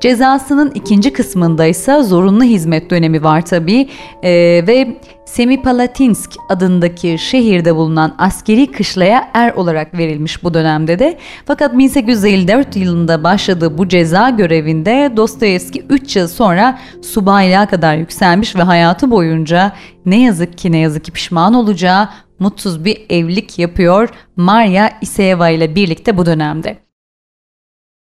Cezasının 0.04 0.70
ikinci 0.74 1.12
kısmında 1.12 1.66
ise 1.66 2.02
zorunlu 2.02 2.44
hizmet 2.44 2.90
dönemi 2.90 3.24
var 3.24 3.46
tabii 3.46 3.88
ee, 4.22 4.30
ve 4.66 4.96
Semipalatinsk 5.24 6.30
adındaki 6.48 7.18
şehirde 7.18 7.76
bulunan 7.76 8.14
askeri 8.18 8.72
kışlaya 8.72 9.30
er 9.34 9.52
olarak 9.52 9.98
verilmiş 9.98 10.44
bu 10.44 10.54
dönemde 10.54 10.98
de. 10.98 11.18
Fakat 11.46 11.78
1854 11.78 12.76
yılında 12.76 13.24
başladığı 13.24 13.78
bu 13.78 13.88
ceza 13.88 14.30
görevinde 14.30 15.12
Dostoyevski 15.16 15.86
3 15.88 16.16
yıl 16.16 16.28
sonra 16.28 16.78
subaylığa 17.02 17.66
kadar 17.66 17.96
yükselmiş 17.96 18.56
ve 18.56 18.62
hayatı 18.62 19.10
boyunca 19.10 19.72
ne 20.06 20.22
yazık 20.22 20.58
ki 20.58 20.72
ne 20.72 20.78
yazık 20.78 21.04
ki 21.04 21.12
pişman 21.12 21.54
olacağı 21.54 22.08
mutsuz 22.38 22.84
bir 22.84 23.06
evlilik 23.10 23.58
yapıyor 23.58 24.08
Maria 24.36 24.90
Iseyeva 25.00 25.48
ile 25.48 25.74
birlikte 25.74 26.16
bu 26.16 26.26
dönemde. 26.26 26.83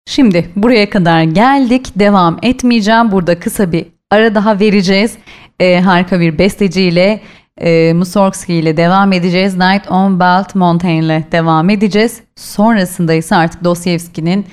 Şimdi 0.06 0.50
buraya 0.56 0.90
kadar 0.90 1.22
geldik. 1.22 1.92
Devam 1.96 2.38
etmeyeceğim. 2.42 3.12
Burada 3.12 3.40
kısa 3.40 3.72
bir 3.72 3.86
ara 4.10 4.34
daha 4.34 4.60
vereceğiz. 4.60 5.18
Ee, 5.60 5.80
harika 5.80 6.20
bir 6.20 6.38
besteciyle 6.38 7.20
e, 7.60 7.92
Mussorgsky 7.92 8.58
ile 8.58 8.76
devam 8.76 9.12
edeceğiz. 9.12 9.56
Night 9.56 9.90
on 9.90 10.20
Belt 10.20 10.54
Mountain 10.54 11.02
ile 11.02 11.24
devam 11.32 11.70
edeceğiz. 11.70 12.20
Sonrasında 12.36 13.14
ise 13.14 13.36
artık 13.36 13.64
Dostoyevski'nin 13.64 14.46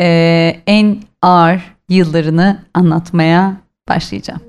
e, 0.00 0.56
en 0.66 0.96
ağır 1.22 1.60
yıllarını 1.88 2.64
anlatmaya 2.74 3.56
başlayacağım. 3.88 4.40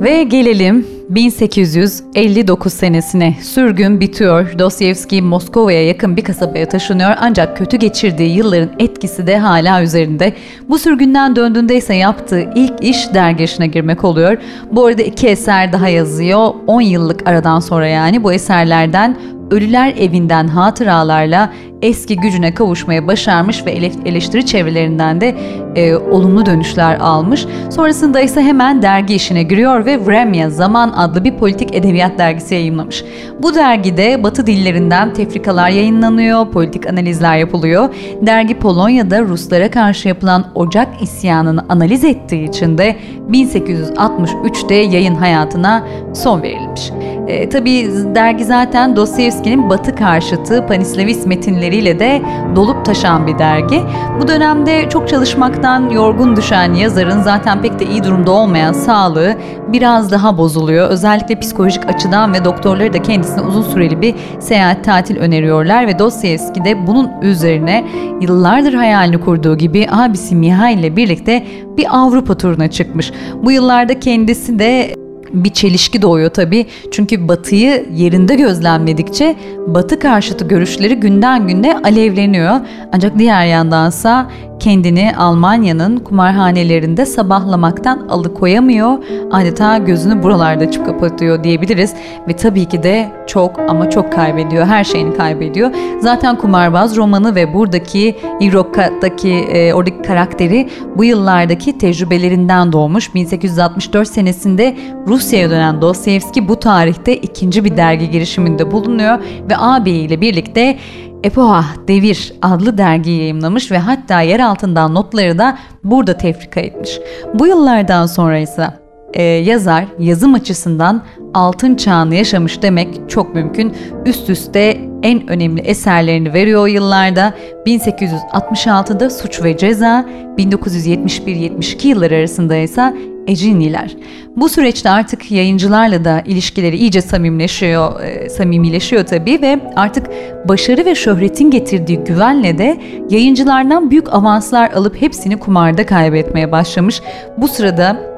Ve 0.00 0.22
gelelim 0.22 0.86
1859 1.08 2.72
senesine 2.72 3.36
sürgün 3.42 4.00
bitiyor. 4.00 4.58
Dostoyevski 4.58 5.22
Moskova'ya 5.22 5.86
yakın 5.86 6.16
bir 6.16 6.24
kasabaya 6.24 6.68
taşınıyor 6.68 7.10
ancak 7.20 7.56
kötü 7.56 7.76
geçirdiği 7.76 8.36
yılların 8.36 8.70
etkisi 8.78 9.26
de 9.26 9.38
hala 9.38 9.82
üzerinde. 9.82 10.32
Bu 10.68 10.78
sürgünden 10.78 11.36
döndüğünde 11.36 11.76
ise 11.76 11.94
yaptığı 11.94 12.50
ilk 12.54 12.84
iş 12.84 13.14
dergi 13.14 13.44
işine 13.44 13.66
girmek 13.66 14.04
oluyor. 14.04 14.36
Bu 14.72 14.86
arada 14.86 15.02
iki 15.02 15.28
eser 15.28 15.72
daha 15.72 15.88
yazıyor. 15.88 16.54
10 16.66 16.80
yıllık 16.80 17.28
aradan 17.28 17.60
sonra 17.60 17.86
yani 17.86 18.24
bu 18.24 18.32
eserlerden 18.32 19.16
Ölüler 19.50 19.94
Evinden 19.98 20.48
hatıralarla 20.48 21.52
eski 21.82 22.16
gücüne 22.16 22.54
kavuşmaya 22.54 23.06
başarmış 23.06 23.66
ve 23.66 23.70
eleştiri 24.04 24.46
çevrelerinden 24.46 25.20
de 25.20 25.36
e, 25.76 25.96
olumlu 25.96 26.46
dönüşler 26.46 26.96
almış. 27.00 27.46
Sonrasında 27.70 28.20
ise 28.20 28.42
hemen 28.42 28.82
dergi 28.82 29.14
işine 29.14 29.42
giriyor 29.42 29.86
ve 29.86 30.06
Vremya 30.06 30.50
Zaman 30.50 30.92
adlı 30.96 31.24
bir 31.24 31.36
politik 31.36 31.74
edebiyat 31.74 32.18
dergisi 32.18 32.54
yayınlamış. 32.54 33.04
Bu 33.42 33.54
dergide 33.54 34.22
Batı 34.22 34.46
dillerinden 34.46 35.14
tefrikalar 35.14 35.68
yayınlanıyor, 35.68 36.50
politik 36.50 36.86
analizler 36.86 37.36
yapılıyor. 37.36 37.94
Dergi 38.22 38.58
Polonya'da 38.58 39.22
Ruslara 39.22 39.70
karşı 39.70 40.08
yapılan 40.08 40.46
Ocak 40.54 41.02
isyanını 41.02 41.64
analiz 41.68 42.04
ettiği 42.04 42.48
için 42.48 42.78
de 42.78 42.96
1863'te 43.30 44.74
yayın 44.74 45.14
hayatına 45.14 45.86
son 46.14 46.42
verilmiş. 46.42 46.90
E, 47.26 47.48
tabii 47.48 47.90
dergi 48.14 48.44
zaten 48.44 48.96
Dostoyevski'nin 48.96 49.70
Batı 49.70 49.94
karşıtı 49.94 50.66
panislavist 50.66 51.26
metinleriyle 51.26 51.98
de 51.98 52.22
dolup 52.56 52.84
taşan 52.84 53.26
bir 53.26 53.38
dergi. 53.38 53.82
Bu 54.20 54.28
dönemde 54.28 54.88
çok 54.88 55.08
çalışmaktan 55.08 55.90
yorgun 55.90 56.36
düşen 56.36 56.74
yazarın 56.74 57.22
zaten 57.22 57.62
pek 57.62 57.78
de 57.78 57.86
iyi 57.86 58.04
durumda 58.04 58.30
olmayan 58.30 58.72
sağlığı 58.72 59.34
biraz 59.68 60.10
daha 60.10 60.38
bozuluyor. 60.38 60.90
Özellikle 60.90 61.40
psikolojik 61.40 61.88
açıdan 61.88 62.34
ve 62.34 62.44
doktorları 62.44 62.92
da 62.92 63.02
kendisine 63.02 63.40
uzun 63.40 63.62
süreli 63.62 64.00
bir 64.02 64.14
seyahat 64.40 64.84
tatil 64.84 65.16
öneriyorlar 65.16 65.86
ve 65.86 65.98
Dostoyevski 65.98 66.64
de 66.64 66.86
bunun 66.86 67.10
üzerine 67.22 67.84
yıllardır 68.20 68.74
hayalini 68.74 69.20
kurduğu 69.20 69.58
gibi 69.58 69.86
abisi 69.90 70.36
Mihail 70.36 70.78
ile 70.78 70.96
birlikte 70.96 71.46
bir 71.76 71.86
Avrupa 71.90 72.34
turuna 72.34 72.70
çıkmış. 72.70 73.12
Bu 73.42 73.52
yıllarda 73.52 74.00
kendisi 74.00 74.58
de 74.58 75.05
bir 75.44 75.50
çelişki 75.50 76.02
doğuyor 76.02 76.30
tabii. 76.30 76.66
Çünkü 76.90 77.28
Batı'yı 77.28 77.86
yerinde 77.94 78.34
gözlemledikçe 78.34 79.36
Batı 79.66 79.98
karşıtı 79.98 80.48
görüşleri 80.48 80.94
günden 80.94 81.48
güne 81.48 81.78
alevleniyor. 81.78 82.60
Ancak 82.92 83.18
diğer 83.18 83.46
yandansa 83.46 84.30
kendini 84.60 85.16
Almanya'nın 85.16 85.96
kumarhanelerinde 85.96 87.06
sabahlamaktan 87.06 88.08
alıkoyamıyor. 88.08 88.98
Adeta 89.30 89.78
gözünü 89.78 90.22
buralarda 90.22 90.64
açıp 90.64 90.86
kapatıyor 90.86 91.44
diyebiliriz. 91.44 91.94
Ve 92.28 92.36
tabii 92.36 92.64
ki 92.64 92.82
de 92.82 93.12
çok 93.26 93.58
ama 93.70 93.90
çok 93.90 94.12
kaybediyor. 94.12 94.66
Her 94.66 94.84
şeyini 94.84 95.14
kaybediyor. 95.14 95.70
Zaten 96.00 96.36
Kumarbaz 96.36 96.96
romanı 96.96 97.34
ve 97.34 97.54
buradaki 97.54 98.16
Iroka'daki 98.40 99.32
e, 99.32 99.74
oradaki 99.74 100.02
karakteri 100.02 100.68
bu 100.96 101.04
yıllardaki 101.04 101.78
tecrübelerinden 101.78 102.72
doğmuş. 102.72 103.14
1864 103.14 104.08
senesinde 104.08 104.76
Rusya'ya 105.06 105.50
dönen 105.50 105.82
Dostoyevski 105.82 106.48
bu 106.48 106.56
tarihte 106.56 107.16
ikinci 107.16 107.64
bir 107.64 107.76
dergi 107.76 108.10
girişiminde 108.10 108.70
bulunuyor 108.70 109.18
ve 109.50 109.56
ağabeyiyle 109.56 110.20
birlikte 110.20 110.78
Epoha 111.26 111.64
Devir 111.88 112.32
adlı 112.42 112.78
dergiyi 112.78 113.20
yayımlamış 113.20 113.70
ve 113.70 113.78
hatta 113.78 114.20
yer 114.20 114.40
altından 114.40 114.94
notları 114.94 115.38
da 115.38 115.58
burada 115.84 116.16
tefrika 116.16 116.60
etmiş. 116.60 116.98
Bu 117.34 117.46
yıllardan 117.46 118.06
sonra 118.06 118.38
ise 118.38 118.85
e, 119.16 119.22
yazar 119.22 119.84
yazım 119.98 120.34
açısından 120.34 121.02
altın 121.34 121.74
çağını 121.74 122.14
yaşamış 122.14 122.62
demek 122.62 122.88
çok 123.08 123.34
mümkün. 123.34 123.72
Üst 124.06 124.30
üste 124.30 124.78
en 125.02 125.28
önemli 125.28 125.60
eserlerini 125.60 126.32
veriyor 126.32 126.62
o 126.62 126.66
yıllarda. 126.66 127.34
1866'da 127.66 129.10
Suç 129.10 129.42
ve 129.42 129.56
Ceza, 129.56 130.06
1971-72 130.38 131.86
yılları 131.86 132.14
arasında 132.14 132.56
ise 132.56 132.94
Eciniler. 133.26 133.96
Bu 134.36 134.48
süreçte 134.48 134.90
artık 134.90 135.30
yayıncılarla 135.30 136.04
da 136.04 136.22
ilişkileri 136.26 136.76
iyice 136.76 137.02
samimileşiyor, 137.02 138.00
e, 138.00 138.30
samimileşiyor 138.30 139.06
tabii 139.06 139.42
ve 139.42 139.60
artık 139.76 140.06
başarı 140.48 140.84
ve 140.84 140.94
şöhretin 140.94 141.50
getirdiği 141.50 141.98
güvenle 141.98 142.58
de 142.58 142.80
yayıncılardan 143.10 143.90
büyük 143.90 144.14
avanslar 144.14 144.70
alıp 144.70 145.02
hepsini 145.02 145.36
kumarda 145.36 145.86
kaybetmeye 145.86 146.52
başlamış. 146.52 147.00
Bu 147.38 147.48
sırada 147.48 148.15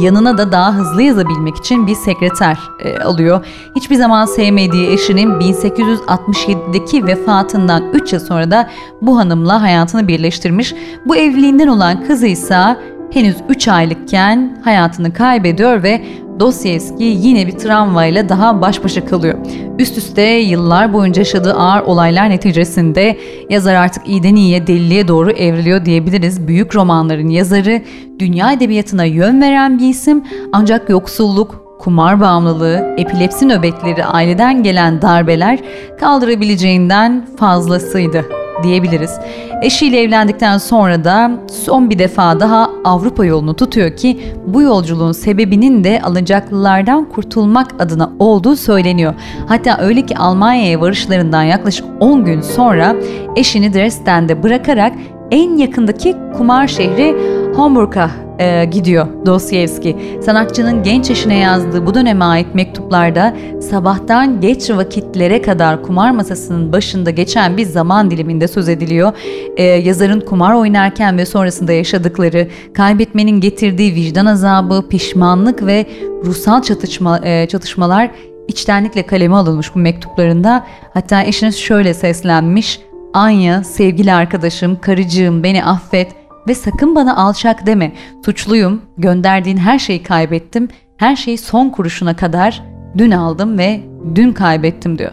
yanına 0.00 0.38
da 0.38 0.52
daha 0.52 0.74
hızlı 0.74 1.02
yazabilmek 1.02 1.56
için 1.56 1.86
bir 1.86 1.94
sekreter 1.94 2.58
e, 2.84 2.98
alıyor. 2.98 3.46
Hiçbir 3.76 3.96
zaman 3.96 4.24
sevmediği 4.24 4.90
eşinin 4.90 5.30
1867'deki 5.30 7.06
vefatından 7.06 7.92
3 7.92 8.12
yıl 8.12 8.20
sonra 8.20 8.50
da 8.50 8.70
bu 9.02 9.18
hanımla 9.18 9.62
hayatını 9.62 10.08
birleştirmiş. 10.08 10.74
Bu 11.06 11.16
evliliğinden 11.16 11.68
olan 11.68 12.06
kızı 12.06 12.26
ise 12.26 12.76
henüz 13.10 13.36
3 13.48 13.68
aylıkken 13.68 14.58
hayatını 14.64 15.12
kaybediyor 15.12 15.82
ve 15.82 16.04
Dostoyevski 16.40 17.04
yine 17.04 17.46
bir 17.46 17.52
travmayla 17.52 18.28
daha 18.28 18.60
baş 18.60 18.84
başa 18.84 19.06
kalıyor. 19.06 19.38
Üst 19.78 19.98
üste 19.98 20.22
yıllar 20.22 20.92
boyunca 20.92 21.20
yaşadığı 21.20 21.54
ağır 21.54 21.82
olaylar 21.82 22.30
neticesinde 22.30 23.18
yazar 23.50 23.74
artık 23.74 24.08
iyiden 24.08 24.36
iyiye 24.36 24.66
deliliğe 24.66 25.08
doğru 25.08 25.30
evriliyor 25.30 25.84
diyebiliriz. 25.84 26.48
Büyük 26.48 26.76
romanların 26.76 27.28
yazarı, 27.28 27.82
dünya 28.18 28.52
edebiyatına 28.52 29.04
yön 29.04 29.42
veren 29.42 29.78
bir 29.78 29.88
isim 29.88 30.24
ancak 30.52 30.90
yoksulluk, 30.90 31.64
kumar 31.80 32.20
bağımlılığı, 32.20 32.94
epilepsi 32.98 33.48
nöbetleri, 33.48 34.04
aileden 34.04 34.62
gelen 34.62 35.02
darbeler 35.02 35.58
kaldırabileceğinden 36.00 37.26
fazlasıydı 37.36 38.43
diyebiliriz. 38.62 39.18
Eşiyle 39.62 40.00
evlendikten 40.00 40.58
sonra 40.58 41.04
da 41.04 41.30
son 41.64 41.90
bir 41.90 41.98
defa 41.98 42.40
daha 42.40 42.70
Avrupa 42.84 43.24
yolunu 43.24 43.56
tutuyor 43.56 43.96
ki 43.96 44.20
bu 44.46 44.62
yolculuğun 44.62 45.12
sebebinin 45.12 45.84
de 45.84 46.00
alacaklılardan 46.02 47.04
kurtulmak 47.04 47.74
adına 47.78 48.12
olduğu 48.18 48.56
söyleniyor. 48.56 49.14
Hatta 49.48 49.78
öyle 49.80 50.06
ki 50.06 50.18
Almanya'ya 50.18 50.80
varışlarından 50.80 51.42
yaklaşık 51.42 51.86
10 52.00 52.24
gün 52.24 52.40
sonra 52.40 52.96
eşini 53.36 53.74
Dresden'de 53.74 54.42
bırakarak 54.42 54.92
en 55.30 55.56
yakındaki 55.56 56.16
kumar 56.36 56.66
şehri 56.66 57.16
Hamburg'a 57.56 58.10
e, 58.38 58.64
gidiyor 58.64 59.06
Dostoyevski. 59.26 59.96
Sanatçının 60.22 60.82
genç 60.82 61.10
yaşına 61.10 61.32
yazdığı 61.32 61.86
bu 61.86 61.94
döneme 61.94 62.24
ait 62.24 62.54
mektuplarda 62.54 63.36
sabahtan 63.70 64.40
geç 64.40 64.70
vakitlere 64.70 65.42
kadar 65.42 65.82
kumar 65.82 66.10
masasının 66.10 66.72
başında 66.72 67.10
geçen 67.10 67.56
bir 67.56 67.64
zaman 67.64 68.10
diliminde 68.10 68.48
söz 68.48 68.68
ediliyor. 68.68 69.12
E, 69.56 69.62
yazarın 69.62 70.20
kumar 70.20 70.54
oynarken 70.54 71.18
ve 71.18 71.26
sonrasında 71.26 71.72
yaşadıkları, 71.72 72.48
kaybetmenin 72.74 73.40
getirdiği 73.40 73.94
vicdan 73.94 74.26
azabı, 74.26 74.88
pişmanlık 74.88 75.66
ve 75.66 75.86
ruhsal 76.24 76.62
çatışma, 76.62 77.20
e, 77.24 77.46
çatışmalar 77.48 78.10
içtenlikle 78.48 79.06
kaleme 79.06 79.34
alınmış 79.34 79.74
bu 79.74 79.78
mektuplarında. 79.78 80.66
Hatta 80.94 81.22
eşiniz 81.22 81.56
şöyle 81.56 81.94
seslenmiş. 81.94 82.80
Anya, 83.12 83.64
sevgili 83.64 84.12
arkadaşım, 84.12 84.80
karıcığım 84.80 85.42
beni 85.42 85.64
affet.'' 85.64 86.23
Ve 86.48 86.54
sakın 86.54 86.94
bana 86.94 87.16
alçak 87.16 87.66
deme. 87.66 87.92
Suçluyum, 88.24 88.82
gönderdiğin 88.98 89.56
her 89.56 89.78
şeyi 89.78 90.02
kaybettim. 90.02 90.68
Her 90.96 91.16
şeyi 91.16 91.38
son 91.38 91.68
kuruşuna 91.68 92.16
kadar 92.16 92.62
dün 92.98 93.10
aldım 93.10 93.58
ve 93.58 93.80
dün 94.14 94.32
kaybettim 94.32 94.98
diyor. 94.98 95.12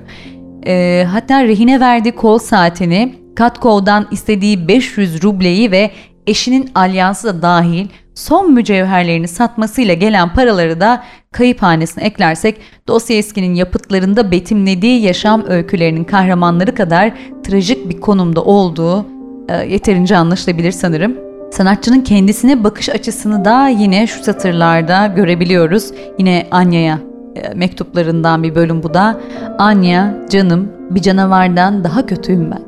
E, 0.67 1.05
hatta 1.11 1.43
rehine 1.43 1.79
verdiği 1.79 2.11
kol 2.11 2.37
saatini, 2.37 3.15
Katkov'dan 3.35 4.07
istediği 4.11 4.67
500 4.67 5.23
rubleyi 5.23 5.71
ve 5.71 5.91
eşinin 6.27 6.71
alyansı 6.75 7.27
da 7.27 7.41
dahil 7.41 7.87
son 8.15 8.53
mücevherlerini 8.53 9.27
satmasıyla 9.27 9.93
gelen 9.93 10.33
paraları 10.33 10.81
da 10.81 11.03
kayıp 11.31 11.61
hanesine 11.61 12.03
eklersek 12.03 12.57
Dostoyevski'nin 12.87 13.53
yapıtlarında 13.55 14.31
betimlediği 14.31 15.01
yaşam 15.01 15.45
öykülerinin 15.47 16.03
kahramanları 16.03 16.75
kadar 16.75 17.11
trajik 17.43 17.89
bir 17.89 18.01
konumda 18.01 18.43
olduğu 18.43 19.05
yeterince 19.49 20.17
anlaşılabilir 20.17 20.71
sanırım. 20.71 21.15
Sanatçının 21.51 22.01
kendisine 22.01 22.63
bakış 22.63 22.89
açısını 22.89 23.45
da 23.45 23.67
yine 23.67 24.07
şu 24.07 24.23
satırlarda 24.23 25.07
görebiliyoruz. 25.07 25.91
Yine 26.19 26.47
Anya'ya 26.51 26.99
e, 27.35 27.53
mektuplarından 27.53 28.43
bir 28.43 28.55
bölüm 28.55 28.83
bu 28.83 28.93
da. 28.93 29.19
Anya, 29.57 30.15
canım, 30.29 30.71
bir 30.89 31.01
canavardan 31.01 31.83
daha 31.83 32.05
kötüyüm 32.05 32.51
ben. 32.51 32.61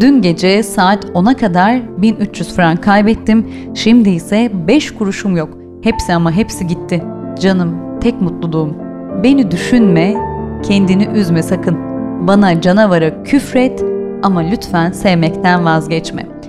Dün 0.00 0.22
gece 0.22 0.62
saat 0.62 1.04
10'a 1.04 1.36
kadar 1.36 2.02
1300 2.02 2.54
frank 2.56 2.82
kaybettim. 2.82 3.46
Şimdi 3.74 4.10
ise 4.10 4.50
5 4.68 4.90
kuruşum 4.90 5.36
yok. 5.36 5.58
Hepsi 5.82 6.14
ama 6.14 6.32
hepsi 6.32 6.66
gitti. 6.66 7.02
Canım, 7.40 8.00
tek 8.00 8.20
mutluluğum. 8.20 8.76
Beni 9.22 9.50
düşünme, 9.50 10.14
kendini 10.62 11.04
üzme 11.14 11.42
sakın. 11.42 11.78
Bana 12.26 12.60
canavara 12.60 13.22
küfret, 13.22 13.84
ama 14.22 14.40
lütfen 14.40 14.92
sevmekten 14.92 15.64
vazgeçme. 15.64 16.40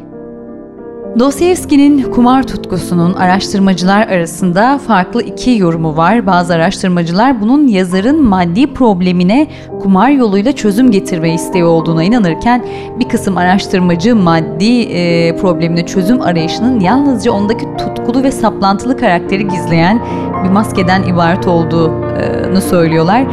Dostoyevski'nin 1.19 2.03
kumar 2.11 2.43
tutkusunun 2.43 3.13
araştırmacılar 3.13 4.07
arasında 4.07 4.77
farklı 4.77 5.23
iki 5.23 5.51
yorumu 5.51 5.97
var. 5.97 6.25
Bazı 6.25 6.53
araştırmacılar 6.53 7.41
bunun 7.41 7.67
yazarın 7.67 8.23
maddi 8.23 8.73
problemine 8.73 9.47
kumar 9.81 10.09
yoluyla 10.09 10.51
çözüm 10.51 10.91
getirme 10.91 11.33
isteği 11.33 11.63
olduğuna 11.63 12.03
inanırken 12.03 12.65
bir 12.99 13.09
kısım 13.09 13.37
araştırmacı 13.37 14.15
maddi 14.15 14.81
e, 14.81 15.35
problemine 15.35 15.85
çözüm 15.85 16.21
arayışının 16.21 16.79
yalnızca 16.79 17.31
ondaki 17.31 17.65
tutkulu 17.77 18.23
ve 18.23 18.31
saplantılı 18.31 18.97
karakteri 18.97 19.47
gizleyen 19.47 20.01
bir 20.43 20.49
maskeden 20.49 21.03
ibaret 21.03 21.47
olduğunu 21.47 22.61
söylüyorlar. 22.61 23.25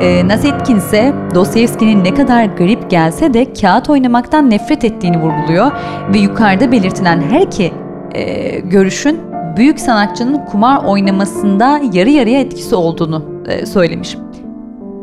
E, 0.00 0.28
Nazetkin 0.28 0.76
ise 0.76 1.14
Dostoyevski'nin 1.34 2.04
ne 2.04 2.14
kadar 2.14 2.44
garip 2.44 2.90
gelse 2.90 3.34
de 3.34 3.52
kağıt 3.52 3.90
oynamaktan 3.90 4.50
nefret 4.50 4.84
ettiğini 4.84 5.20
vurguluyor 5.20 5.70
ve 6.14 6.18
yukarıda 6.18 6.72
belirtilen 6.72 7.20
her 7.30 7.40
iki 7.40 7.72
e, 8.14 8.60
görüşün 8.60 9.20
büyük 9.56 9.80
sanatçının 9.80 10.44
kumar 10.44 10.84
oynamasında 10.84 11.80
yarı 11.92 12.10
yarıya 12.10 12.40
etkisi 12.40 12.74
olduğunu 12.74 13.24
e, 13.48 13.66
söylemiş. 13.66 14.16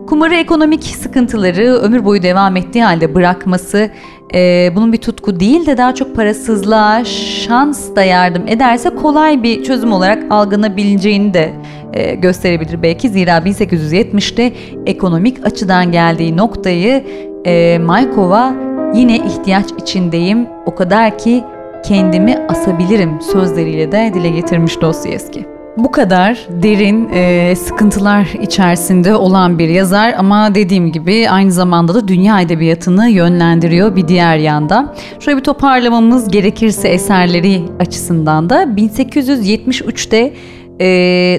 Kumarı 0.07 0.35
ekonomik 0.35 0.83
sıkıntıları 0.83 1.73
ömür 1.73 2.05
boyu 2.05 2.21
devam 2.21 2.55
ettiği 2.55 2.83
halde 2.83 3.15
bırakması 3.15 3.89
e, 4.33 4.71
bunun 4.75 4.93
bir 4.93 4.97
tutku 4.97 5.39
değil 5.39 5.65
de 5.65 5.77
daha 5.77 5.95
çok 5.95 6.15
parasızlığa, 6.15 7.05
şans 7.05 7.95
da 7.95 8.03
yardım 8.03 8.47
ederse 8.47 8.89
kolay 8.89 9.43
bir 9.43 9.63
çözüm 9.63 9.91
olarak 9.91 10.23
algılanabileceğini 10.29 11.33
de 11.33 11.53
e, 11.93 12.15
gösterebilir 12.15 12.83
belki. 12.83 13.09
Zira 13.09 13.37
1870'te 13.37 14.53
ekonomik 14.85 15.45
açıdan 15.45 15.91
geldiği 15.91 16.37
noktayı 16.37 17.03
e, 17.45 17.79
Maykova 17.79 18.53
yine 18.95 19.17
ihtiyaç 19.17 19.65
içindeyim 19.81 20.47
o 20.65 20.75
kadar 20.75 21.17
ki 21.17 21.43
kendimi 21.85 22.37
asabilirim 22.49 23.21
sözleriyle 23.21 23.91
de 23.91 24.11
dile 24.13 24.29
getirmiş 24.29 24.81
Dostoyevski. 24.81 25.54
Bu 25.77 25.91
kadar 25.91 26.47
derin 26.49 27.09
e, 27.13 27.55
sıkıntılar 27.55 28.27
içerisinde 28.41 29.15
olan 29.15 29.59
bir 29.59 29.69
yazar 29.69 30.13
ama 30.17 30.55
dediğim 30.55 30.91
gibi 30.91 31.29
aynı 31.29 31.51
zamanda 31.51 31.93
da 31.93 32.07
dünya 32.07 32.41
edebiyatını 32.41 33.09
yönlendiriyor 33.09 33.95
bir 33.95 34.07
diğer 34.07 34.37
yanda. 34.37 34.95
Şöyle 35.19 35.37
bir 35.37 35.43
toparlamamız 35.43 36.31
gerekirse 36.31 36.87
eserleri 36.87 37.61
açısından 37.79 38.49
da 38.49 38.63
1873'te 38.63 40.33
e, 40.81 40.85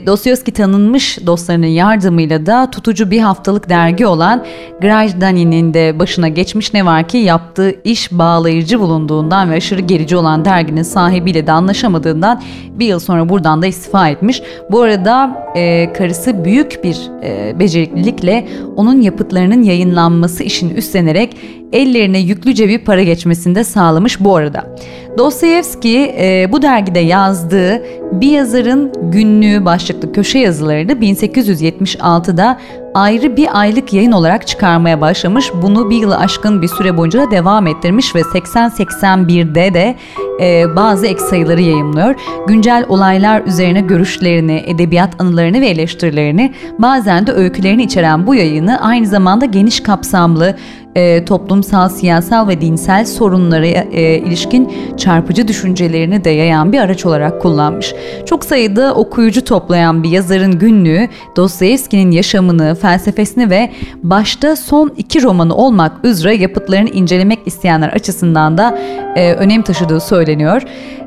Dostoyevski 0.07 0.53
tanınmış 0.53 1.27
dostlarının 1.27 1.67
yardımıyla 1.67 2.47
da 2.47 2.71
tutucu 2.71 3.11
bir 3.11 3.21
haftalık 3.21 3.69
dergi 3.69 4.07
olan 4.07 4.45
Grajdani'nin 4.81 5.75
de 5.75 5.99
başına 5.99 6.29
geçmiş 6.29 6.75
ne 6.75 6.85
var 6.87 7.09
ki 7.09 7.19
yaptığı 7.19 7.75
iş 7.85 8.13
bağlayıcı 8.13 8.81
bulunduğundan 8.81 9.51
ve 9.51 9.55
aşırı 9.55 9.81
gerici 9.81 10.17
olan 10.17 10.45
derginin 10.45 10.83
sahibiyle 10.83 11.47
de 11.47 11.53
anlaşamadığından 11.53 12.43
bir 12.71 12.87
yıl 12.87 12.99
sonra 12.99 13.29
buradan 13.29 13.63
da 13.63 13.67
istifa 13.67 14.09
etmiş. 14.09 14.43
Bu 14.71 14.81
arada 14.81 15.45
e, 15.57 15.93
karısı 15.93 16.45
büyük 16.45 16.85
bir 16.85 16.99
e, 17.23 17.59
beceriklilikle 17.59 18.49
onun 18.77 19.01
yapıtlarının 19.01 19.63
yayınlanması 19.63 20.43
işini 20.43 20.73
üstlenerek 20.73 21.37
ellerine 21.73 22.19
yüklüce 22.19 22.69
bir 22.69 22.79
para 22.79 23.03
geçmesinde 23.03 23.65
sağlamış 23.65 24.21
bu 24.21 24.37
arada. 24.37 24.77
Dostoyevski 25.19 26.15
e, 26.19 26.49
bu 26.53 26.63
dergide 26.63 26.99
yazdığı 26.99 27.83
bir 28.13 28.31
yazarın 28.31 28.93
günlüğü 29.03 29.65
başlıklı 29.65 30.13
köşe 30.13 30.39
yazılarını 30.39 30.93
1876'da 30.93 32.59
ayrı 32.95 33.37
bir 33.37 33.61
aylık 33.61 33.93
yayın 33.93 34.13
olarak 34.13 34.47
çıkarmaya 34.47 35.01
başlamış. 35.01 35.53
Bunu 35.63 35.91
bir 35.91 35.97
yılı 35.97 36.19
aşkın 36.19 36.63
bir 36.63 36.69
süre 36.69 36.97
boyunca 36.97 37.21
da 37.21 37.31
devam 37.31 37.67
ettirmiş 37.67 38.15
ve 38.15 38.21
80-81'de 38.21 39.75
de 39.75 39.97
e, 40.41 40.77
bazı 40.77 41.07
ek 41.07 41.21
sayıları 41.21 41.61
yayımlıyor. 41.61 42.15
Güncel 42.49 42.85
olaylar 42.89 43.43
üzerine 43.47 43.81
görüşlerini, 43.81 44.65
edebiyat 44.67 45.21
anılarını 45.21 45.61
ve 45.61 45.67
eleştirilerini 45.67 46.55
bazen 46.79 47.27
de 47.27 47.33
öykülerini 47.33 47.83
içeren 47.83 48.27
bu 48.27 48.35
yayını 48.35 48.81
aynı 48.81 49.07
zamanda 49.07 49.45
geniş 49.45 49.81
kapsamlı 49.81 50.57
e, 50.97 51.25
toplumsal, 51.25 51.89
siyasal 51.89 52.49
ve 52.49 52.61
dinsel 52.61 53.05
sorunlara 53.05 53.67
e, 53.67 54.19
ilişkin 54.19 54.73
çarpıcı 54.97 55.49
düşüncelerini 55.49 56.25
de 56.25 56.31
yayan 56.31 56.73
bir 56.73 56.79
araç 56.79 57.07
olarak 57.07 57.43
kullanmış. 57.43 57.95
Çok 58.27 58.45
sayıda 58.45 58.95
okuyucu 58.95 59.45
toplayan 59.45 60.03
bir 60.03 60.11
yazarın 60.11 60.59
günlüğü 60.59 61.09
Dostoyevski'nin 61.37 62.11
yaşamını, 62.11 62.75
felsefesini 62.75 63.51
ve 63.51 63.71
başta 64.03 64.57
son 64.57 64.93
iki 64.97 65.23
romanı 65.23 65.55
olmak 65.55 66.05
üzere 66.05 66.37
yapıtlarını 66.37 66.91
incelemek 66.91 67.39
isteyenler 67.47 67.89
açısından 67.89 68.59
da 68.59 68.79
e, 69.17 69.33
önem 69.33 69.63
taşıdığı 69.63 70.01
söyleniyor. 70.01 70.63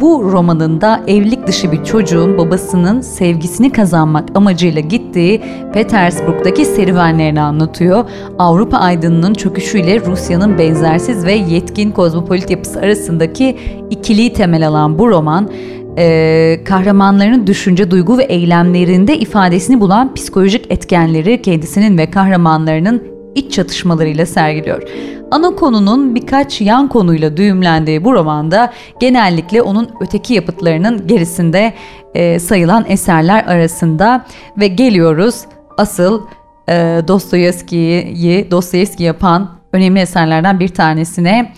Bu 0.00 0.32
romanında 0.32 1.02
evlilik 1.06 1.46
dışı 1.46 1.72
bir 1.72 1.84
çocuğun 1.84 2.38
babasının 2.38 3.00
sevgisini 3.00 3.72
kazanmak 3.72 4.28
amacıyla 4.34 4.80
gittiği 4.80 5.42
Petersburg'daki 5.72 6.64
serüvenlerini 6.64 7.40
anlatıyor. 7.40 8.04
Avrupa 8.38 8.76
aydınının 8.76 9.34
çöküşüyle 9.34 10.06
Rusya'nın 10.06 10.58
benzersiz 10.58 11.26
ve 11.26 11.32
yetkin 11.32 11.90
kozmopolit 11.90 12.50
yapısı 12.50 12.80
arasındaki 12.80 13.58
ikiliyi 13.90 14.32
temel 14.32 14.68
alan 14.68 14.98
bu 14.98 15.08
roman 15.08 15.50
e, 15.98 16.60
kahramanların 16.64 17.46
düşünce, 17.46 17.90
duygu 17.90 18.18
ve 18.18 18.24
eylemlerinde 18.24 19.18
ifadesini 19.18 19.80
bulan 19.80 20.14
psikolojik 20.14 20.72
etkenleri 20.72 21.42
kendisinin 21.42 21.98
ve 21.98 22.10
kahramanlarının 22.10 23.02
iç 23.34 23.52
çatışmalarıyla 23.52 24.26
sergiliyor. 24.26 24.82
Ana 25.30 25.50
konunun 25.50 26.14
birkaç 26.14 26.60
yan 26.60 26.88
konuyla 26.88 27.36
düğümlendiği 27.36 28.04
bu 28.04 28.12
romanda 28.12 28.72
genellikle 29.00 29.62
onun 29.62 29.90
öteki 30.00 30.34
yapıtlarının 30.34 31.06
gerisinde 31.06 31.74
e, 32.14 32.38
sayılan 32.38 32.84
eserler 32.88 33.44
arasında 33.44 34.26
ve 34.58 34.66
geliyoruz 34.68 35.44
asıl 35.78 36.22
e, 36.68 36.72
Dostoyevski'yi 37.08 38.50
Dostoyevski 38.50 39.02
yapan 39.02 39.50
önemli 39.72 40.00
eserlerden 40.00 40.60
bir 40.60 40.68
tanesine 40.68 41.52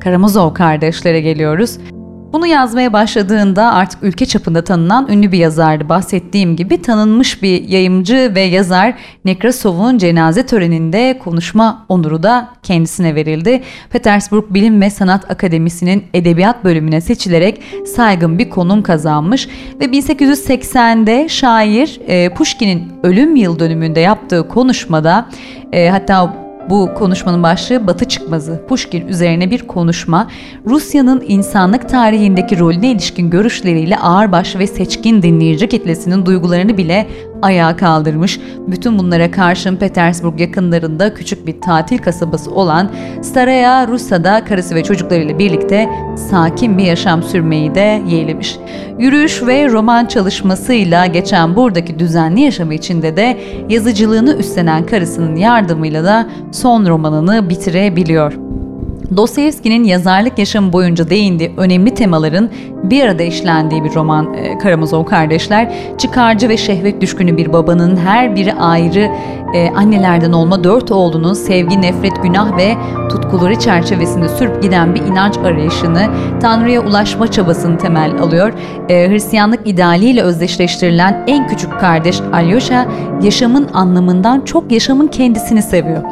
Karamazov 0.00 0.54
kardeşlere 0.54 1.20
geliyoruz. 1.20 1.78
Bunu 2.32 2.46
yazmaya 2.46 2.92
başladığında 2.92 3.72
artık 3.72 4.02
ülke 4.02 4.26
çapında 4.26 4.64
tanınan 4.64 5.08
ünlü 5.08 5.32
bir 5.32 5.38
yazardı. 5.38 5.88
Bahsettiğim 5.88 6.56
gibi 6.56 6.82
tanınmış 6.82 7.42
bir 7.42 7.68
yayımcı 7.68 8.32
ve 8.34 8.40
yazar 8.40 8.94
Nekrasov'un 9.24 9.98
cenaze 9.98 10.46
töreninde 10.46 11.18
konuşma 11.24 11.86
onuru 11.88 12.22
da 12.22 12.48
kendisine 12.62 13.14
verildi. 13.14 13.62
Petersburg 13.90 14.44
Bilim 14.50 14.80
ve 14.80 14.90
Sanat 14.90 15.30
Akademisi'nin 15.30 16.04
edebiyat 16.14 16.64
bölümüne 16.64 17.00
seçilerek 17.00 17.62
saygın 17.86 18.38
bir 18.38 18.50
konum 18.50 18.82
kazanmış 18.82 19.48
ve 19.80 19.84
1880'de 19.84 21.28
şair 21.28 22.00
e, 22.06 22.34
Pushkin'in 22.34 22.92
ölüm 23.02 23.36
yıl 23.36 23.58
dönümünde 23.58 24.00
yaptığı 24.00 24.48
konuşmada 24.48 25.28
e, 25.72 25.88
hatta 25.88 26.49
bu 26.68 26.94
konuşmanın 26.94 27.42
başlığı 27.42 27.86
Batı 27.86 28.04
Çıkmazı, 28.04 28.60
Pushkin 28.68 29.08
üzerine 29.08 29.50
bir 29.50 29.66
konuşma, 29.66 30.30
Rusya'nın 30.66 31.24
insanlık 31.28 31.88
tarihindeki 31.88 32.58
rolüne 32.58 32.90
ilişkin 32.90 33.30
görüşleriyle 33.30 33.98
ağırbaş 33.98 34.56
ve 34.56 34.66
seçkin 34.66 35.22
dinleyici 35.22 35.68
kitlesinin 35.68 36.26
duygularını 36.26 36.76
bile 36.76 37.06
ayağa 37.42 37.76
kaldırmış. 37.76 38.40
Bütün 38.66 38.98
bunlara 38.98 39.30
karşın 39.30 39.76
Petersburg 39.76 40.40
yakınlarında 40.40 41.14
küçük 41.14 41.46
bir 41.46 41.60
tatil 41.60 41.98
kasabası 41.98 42.50
olan 42.50 42.90
Staraya 43.22 43.88
Russa'da 43.88 44.44
karısı 44.44 44.74
ve 44.74 44.82
çocuklarıyla 44.82 45.38
birlikte 45.38 45.88
sakin 46.30 46.78
bir 46.78 46.84
yaşam 46.84 47.22
sürmeyi 47.22 47.74
de 47.74 48.02
yeğlemiş. 48.08 48.58
Yürüyüş 48.98 49.42
ve 49.42 49.68
roman 49.68 50.06
çalışmasıyla 50.06 51.06
geçen 51.06 51.56
buradaki 51.56 51.98
düzenli 51.98 52.40
yaşamı 52.40 52.74
içinde 52.74 53.16
de 53.16 53.40
yazıcılığını 53.68 54.36
üstlenen 54.36 54.86
karısının 54.86 55.36
yardımıyla 55.36 56.04
da 56.04 56.28
son 56.52 56.86
romanını 56.86 57.48
bitirebiliyor. 57.48 58.49
Dostoyevski'nin 59.16 59.84
yazarlık 59.84 60.38
yaşamı 60.38 60.72
boyunca 60.72 61.10
değindiği 61.10 61.52
önemli 61.56 61.94
temaların 61.94 62.50
bir 62.82 63.04
arada 63.04 63.22
işlendiği 63.22 63.84
bir 63.84 63.94
roman 63.94 64.34
e, 64.34 64.58
Karamazov 64.58 65.04
Kardeşler. 65.04 65.72
Çıkarcı 65.98 66.48
ve 66.48 66.56
şehvet 66.56 67.00
düşkünü 67.00 67.36
bir 67.36 67.52
babanın 67.52 67.96
her 67.96 68.36
biri 68.36 68.54
ayrı 68.54 69.10
e, 69.54 69.70
annelerden 69.70 70.32
olma 70.32 70.64
dört 70.64 70.90
oğlunun 70.90 71.34
sevgi, 71.34 71.82
nefret, 71.82 72.22
günah 72.22 72.56
ve 72.56 72.74
tutkuları 73.08 73.58
çerçevesinde 73.58 74.28
sürüp 74.28 74.62
giden 74.62 74.94
bir 74.94 75.00
inanç 75.00 75.38
arayışını, 75.38 76.06
Tanrı'ya 76.42 76.80
ulaşma 76.80 77.30
çabasını 77.30 77.78
temel 77.78 78.18
alıyor. 78.20 78.52
E, 78.88 79.10
Hristiyanlık 79.10 79.68
idealiyle 79.68 80.22
özdeşleştirilen 80.22 81.24
en 81.26 81.48
küçük 81.48 81.80
kardeş 81.80 82.20
Alyosha 82.32 82.86
yaşamın 83.22 83.68
anlamından 83.72 84.40
çok 84.40 84.72
yaşamın 84.72 85.06
kendisini 85.06 85.62
seviyor. 85.62 86.02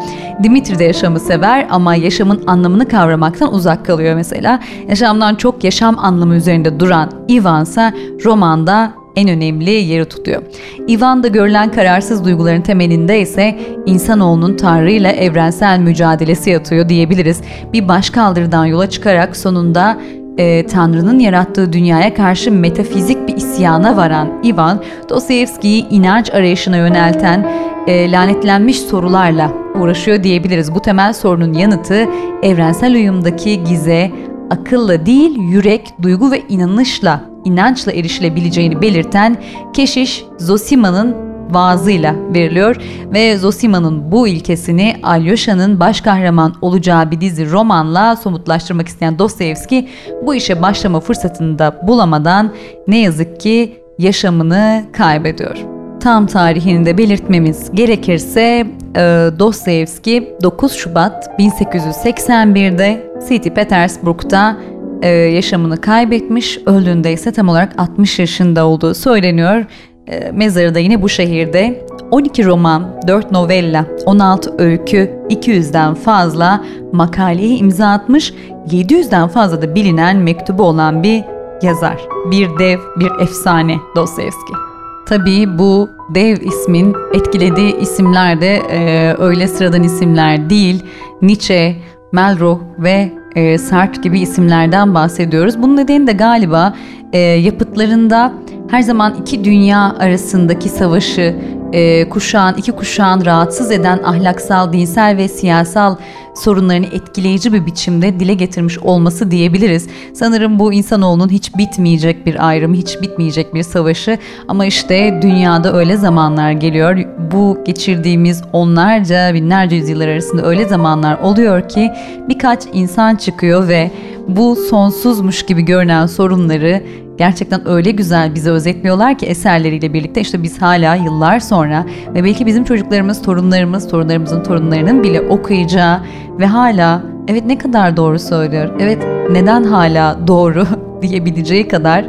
Dimitri 0.43 0.79
de 0.79 0.85
yaşamı 0.85 1.21
sever 1.21 1.67
ama 1.71 1.95
yaşamın 1.95 2.43
anlamını 2.47 2.88
kavramaktan 2.89 3.55
uzak 3.55 3.87
kalıyor 3.87 4.15
mesela. 4.15 4.61
Yaşamdan 4.89 5.35
çok 5.35 5.65
yaşam 5.65 5.99
anlamı 5.99 6.35
üzerinde 6.35 6.81
duran 6.81 7.11
Ivan 7.31 7.63
ise 7.63 7.93
romanda 8.25 8.93
en 9.17 9.29
önemli 9.29 9.71
yeri 9.71 10.05
tutuyor. 10.05 10.43
Ivan'da 10.89 11.29
görülen 11.29 11.73
kararsız 11.73 12.25
duyguların 12.25 12.61
temelinde 12.61 13.21
ise 13.21 13.59
insanoğlunun 13.87 14.57
Tanrı 14.57 14.91
ile 14.91 15.09
evrensel 15.09 15.79
mücadelesi 15.79 16.51
yatıyor 16.51 16.89
diyebiliriz. 16.89 17.41
Bir 17.73 17.89
başkaldırıdan 17.89 18.65
yola 18.65 18.91
çıkarak 18.91 19.37
sonunda 19.37 19.99
e, 20.39 20.67
Tanrı'nın 20.67 21.19
yarattığı 21.19 21.73
dünyaya 21.73 22.15
karşı 22.15 22.53
metafizik 22.53 23.29
bir 23.29 23.37
isyana 23.37 23.97
varan 23.97 24.43
Ivan, 24.45 24.83
Dostoyevski'yi 25.09 25.89
inanç 25.89 26.31
arayışına 26.35 26.77
yönelten 26.77 27.51
e, 27.89 28.13
lanetlenmiş 28.13 28.81
sorularla 28.81 29.53
uğraşıyor 29.81 30.23
diyebiliriz. 30.23 30.75
Bu 30.75 30.81
temel 30.81 31.13
sorunun 31.13 31.53
yanıtı 31.53 32.09
evrensel 32.43 32.95
uyumdaki 32.95 33.65
gize, 33.65 34.11
akılla 34.51 35.07
değil 35.07 35.39
yürek, 35.39 35.95
duygu 36.03 36.31
ve 36.31 36.43
inanışla, 36.49 37.25
inançla 37.45 37.93
erişilebileceğini 37.93 38.83
belirten 38.83 39.37
keşiş 39.73 40.25
Zosima'nın 40.39 41.17
vaazıyla 41.51 42.15
veriliyor 42.35 42.77
ve 43.13 43.39
Zosima'nın 43.39 44.13
bu 44.13 44.29
ilkesini 44.29 44.97
Alyosha'nın 45.03 45.81
baş 45.81 46.01
kahraman 46.01 46.55
olacağı 46.61 47.11
bir 47.11 47.21
dizi 47.21 47.51
romanla 47.51 48.17
somutlaştırmak 48.17 48.89
isteyen 48.89 49.19
Dostoyevski 49.19 49.89
bu 50.27 50.35
işe 50.35 50.63
başlama 50.63 51.01
fırsatını 51.01 51.59
da 51.59 51.81
bulamadan 51.87 52.53
ne 52.89 52.99
yazık 52.99 53.41
ki 53.41 53.77
yaşamını 53.99 54.85
kaybediyor. 54.93 55.78
Tam 56.01 56.27
tarihini 56.27 56.87
de 56.87 56.99
belirtmemiz 56.99 57.71
gerekirse 57.73 58.67
e, 58.97 59.01
Dostoyevski 59.39 60.37
9 60.43 60.73
Şubat 60.73 61.41
1881'de 61.41 63.11
St. 63.21 63.55
Petersburg'da 63.55 64.57
e, 65.03 65.09
yaşamını 65.09 65.81
kaybetmiş. 65.81 66.59
Öldüğünde 66.67 67.13
ise 67.13 67.33
tam 67.33 67.49
olarak 67.49 67.73
60 67.79 68.19
yaşında 68.19 68.67
olduğu 68.67 68.95
söyleniyor. 68.95 69.65
E, 70.07 70.31
mezarı 70.33 70.75
da 70.75 70.79
yine 70.79 71.03
bu 71.03 71.09
şehirde. 71.09 71.87
12 72.11 72.45
roman, 72.45 73.01
4 73.07 73.33
novella, 73.33 73.87
16 74.07 74.55
öykü, 74.59 75.11
200'den 75.31 75.95
fazla 75.95 76.65
makaleye 76.93 77.57
imza 77.57 77.89
atmış, 77.89 78.35
700'den 78.71 79.29
fazla 79.29 79.63
da 79.63 79.75
bilinen 79.75 80.17
mektubu 80.17 80.63
olan 80.63 81.03
bir 81.03 81.25
yazar. 81.63 82.01
Bir 82.31 82.59
dev, 82.59 82.79
bir 83.01 83.11
efsane 83.23 83.77
Dostoyevski. 83.97 84.68
Tabii 85.09 85.59
bu 85.59 85.91
dev 86.15 86.37
ismin 86.41 86.95
etkilediği 87.13 87.77
isimler 87.77 88.41
de 88.41 88.57
e, 88.57 89.15
öyle 89.19 89.49
sıradan 89.49 89.83
isimler 89.83 90.51
değil. 90.51 90.83
Nietzsche, 91.23 91.77
Malraux 92.13 92.61
ve 92.79 93.13
e, 93.35 93.59
Sartre 93.59 94.03
gibi 94.03 94.21
isimlerden 94.21 94.95
bahsediyoruz. 94.95 95.63
Bunun 95.63 95.77
nedeni 95.77 96.07
de 96.07 96.13
galiba 96.13 96.75
e, 97.13 97.19
yapıtlarında 97.19 98.33
her 98.71 98.83
zaman 98.83 99.15
iki 99.21 99.45
dünya 99.45 99.97
arasındaki 99.99 100.69
savaşı 100.69 101.37
e, 101.73 102.09
kuşağın, 102.09 102.55
iki 102.55 102.73
kuşağın 102.73 103.25
rahatsız 103.25 103.71
eden 103.71 103.99
ahlaksal, 104.03 104.73
dinsel 104.73 105.17
ve 105.17 105.29
siyasal 105.29 105.97
sorunlarını 106.35 106.87
etkileyici 106.87 107.53
bir 107.53 107.67
biçimde 107.67 108.21
dile 108.21 108.35
getirmiş 108.35 108.79
olması 108.79 109.31
diyebiliriz. 109.31 109.87
Sanırım 110.15 110.59
bu 110.59 110.73
insanoğlunun 110.73 111.29
hiç 111.29 111.57
bitmeyecek 111.57 112.27
bir 112.27 112.49
ayrımı, 112.49 112.75
hiç 112.75 113.03
bitmeyecek 113.03 113.55
bir 113.55 113.63
savaşı 113.63 114.19
ama 114.49 114.67
işte 114.67 115.19
dünyada 115.23 115.77
öyle 115.77 115.97
zamanlar 115.97 116.53
geliyor. 116.53 116.99
Bu 117.33 117.59
geçirdiğimiz 117.65 118.43
onlarca, 118.53 119.35
binlerce 119.35 119.77
yüzyıllar 119.77 120.09
arasında 120.09 120.47
öyle 120.47 120.69
zamanlar 120.69 121.19
oluyor 121.19 121.69
ki 121.69 121.91
birkaç 122.29 122.63
insan 122.73 123.17
çıkıyor 123.17 123.69
ve 123.69 123.91
bu 124.29 124.57
sonsuzmuş 124.57 125.47
gibi 125.47 125.63
görünen 125.63 126.07
sorunları 126.07 126.83
gerçekten 127.19 127.69
öyle 127.69 127.91
güzel 127.91 128.35
bize 128.35 128.51
özetliyorlar 128.51 129.19
ki 129.19 129.27
eserleriyle 129.27 129.93
birlikte. 129.93 130.21
İşte 130.21 130.43
biz 130.43 130.63
hala 130.63 130.95
yıllar 130.95 131.41
sonra 131.41 131.87
ve 132.15 132.25
belki 132.25 132.47
bizim 132.47 132.65
çocuklarımız, 132.65 133.23
torunlarımız, 133.23 133.89
torunlarımızın 133.89 134.43
torunlarının 134.43 135.03
bile 135.03 135.21
okuyacağı 135.21 136.01
ve 136.39 136.47
hala 136.47 137.03
evet 137.29 137.47
ne 137.47 137.59
kadar 137.59 137.97
doğru 137.97 138.19
söylüyor, 138.19 138.71
evet 138.81 138.99
neden 139.31 139.65
hala 139.65 140.27
doğru? 140.27 140.67
diyebileceği 141.03 141.69
kadar 141.69 142.05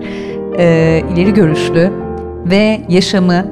e, 0.57 1.03
ileri 1.13 1.33
görüşlü 1.33 1.91
ve 2.45 2.81
yaşamı, 2.89 3.45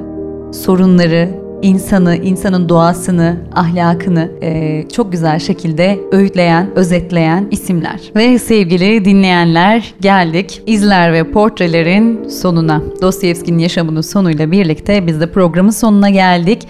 sorunları, 0.52 1.28
insanı, 1.62 2.16
insanın 2.16 2.68
doğasını, 2.68 3.36
ahlakını 3.54 4.30
e, 4.42 4.84
çok 4.92 5.12
güzel 5.12 5.38
şekilde 5.38 5.98
öğütleyen, 6.12 6.70
özetleyen 6.76 7.48
isimler. 7.50 8.00
Ve 8.16 8.38
sevgili 8.38 9.04
dinleyenler 9.04 9.94
geldik 10.00 10.62
izler 10.66 11.12
ve 11.12 11.30
portrelerin 11.30 12.28
sonuna. 12.28 12.82
Dostoyevski'nin 13.02 13.58
yaşamının 13.58 14.00
sonuyla 14.00 14.50
birlikte 14.50 15.06
biz 15.06 15.20
de 15.20 15.32
programın 15.32 15.70
sonuna 15.70 16.10
geldik. 16.10 16.68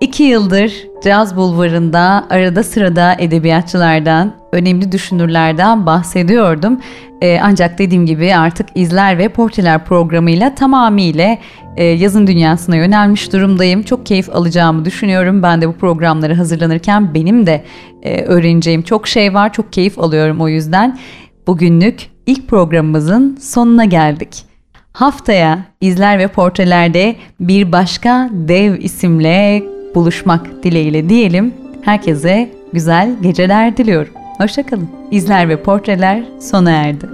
İki 0.00 0.22
yıldır 0.22 0.72
Caz 1.04 1.36
Bulvarı'nda 1.36 2.26
arada 2.30 2.62
sırada 2.62 3.16
edebiyatçılardan, 3.18 4.34
önemli 4.54 4.92
düşünürlerden 4.92 5.86
bahsediyordum. 5.86 6.80
Ee, 7.22 7.38
ancak 7.42 7.78
dediğim 7.78 8.06
gibi 8.06 8.34
artık 8.34 8.66
izler 8.74 9.18
ve 9.18 9.28
portreler 9.28 9.84
programıyla 9.84 10.54
tamamıyla 10.54 11.38
e, 11.76 11.84
yazın 11.84 12.26
dünyasına 12.26 12.76
yönelmiş 12.76 13.32
durumdayım. 13.32 13.82
Çok 13.82 14.06
keyif 14.06 14.30
alacağımı 14.30 14.84
düşünüyorum. 14.84 15.42
Ben 15.42 15.60
de 15.60 15.68
bu 15.68 15.72
programları 15.72 16.34
hazırlanırken 16.34 17.14
benim 17.14 17.46
de 17.46 17.64
e, 18.02 18.22
öğreneceğim 18.22 18.82
çok 18.82 19.08
şey 19.08 19.34
var. 19.34 19.52
Çok 19.52 19.72
keyif 19.72 19.98
alıyorum 19.98 20.40
o 20.40 20.48
yüzden. 20.48 20.98
Bugünlük 21.46 22.10
ilk 22.26 22.48
programımızın 22.48 23.38
sonuna 23.40 23.84
geldik. 23.84 24.44
Haftaya 24.92 25.58
izler 25.80 26.18
ve 26.18 26.28
portrelerde 26.28 27.16
bir 27.40 27.72
başka 27.72 28.30
dev 28.32 28.78
isimle 28.80 29.62
buluşmak 29.94 30.62
dileğiyle 30.62 31.08
diyelim. 31.08 31.54
Herkese 31.82 32.50
güzel 32.72 33.16
geceler 33.22 33.76
diliyorum. 33.76 34.23
Hoşçakalın. 34.38 34.88
İzler 35.10 35.48
ve 35.48 35.62
portreler 35.62 36.22
sona 36.40 36.70
erdi. 36.70 37.06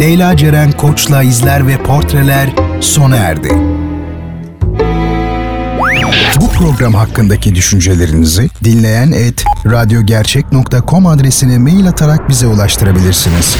Leyla 0.00 0.36
Ceren 0.36 0.72
Koç'la 0.72 1.22
izler 1.22 1.66
ve 1.66 1.82
portreler 1.82 2.50
sona 2.80 3.16
erdi. 3.16 3.48
Bu 6.40 6.48
program 6.48 6.94
hakkındaki 6.94 7.54
düşüncelerinizi 7.54 8.48
dinleyen 8.64 9.12
et 9.12 9.44
radyogercek.com 9.66 11.06
adresine 11.06 11.58
mail 11.58 11.88
atarak 11.88 12.28
bize 12.28 12.46
ulaştırabilirsiniz. 12.46 13.56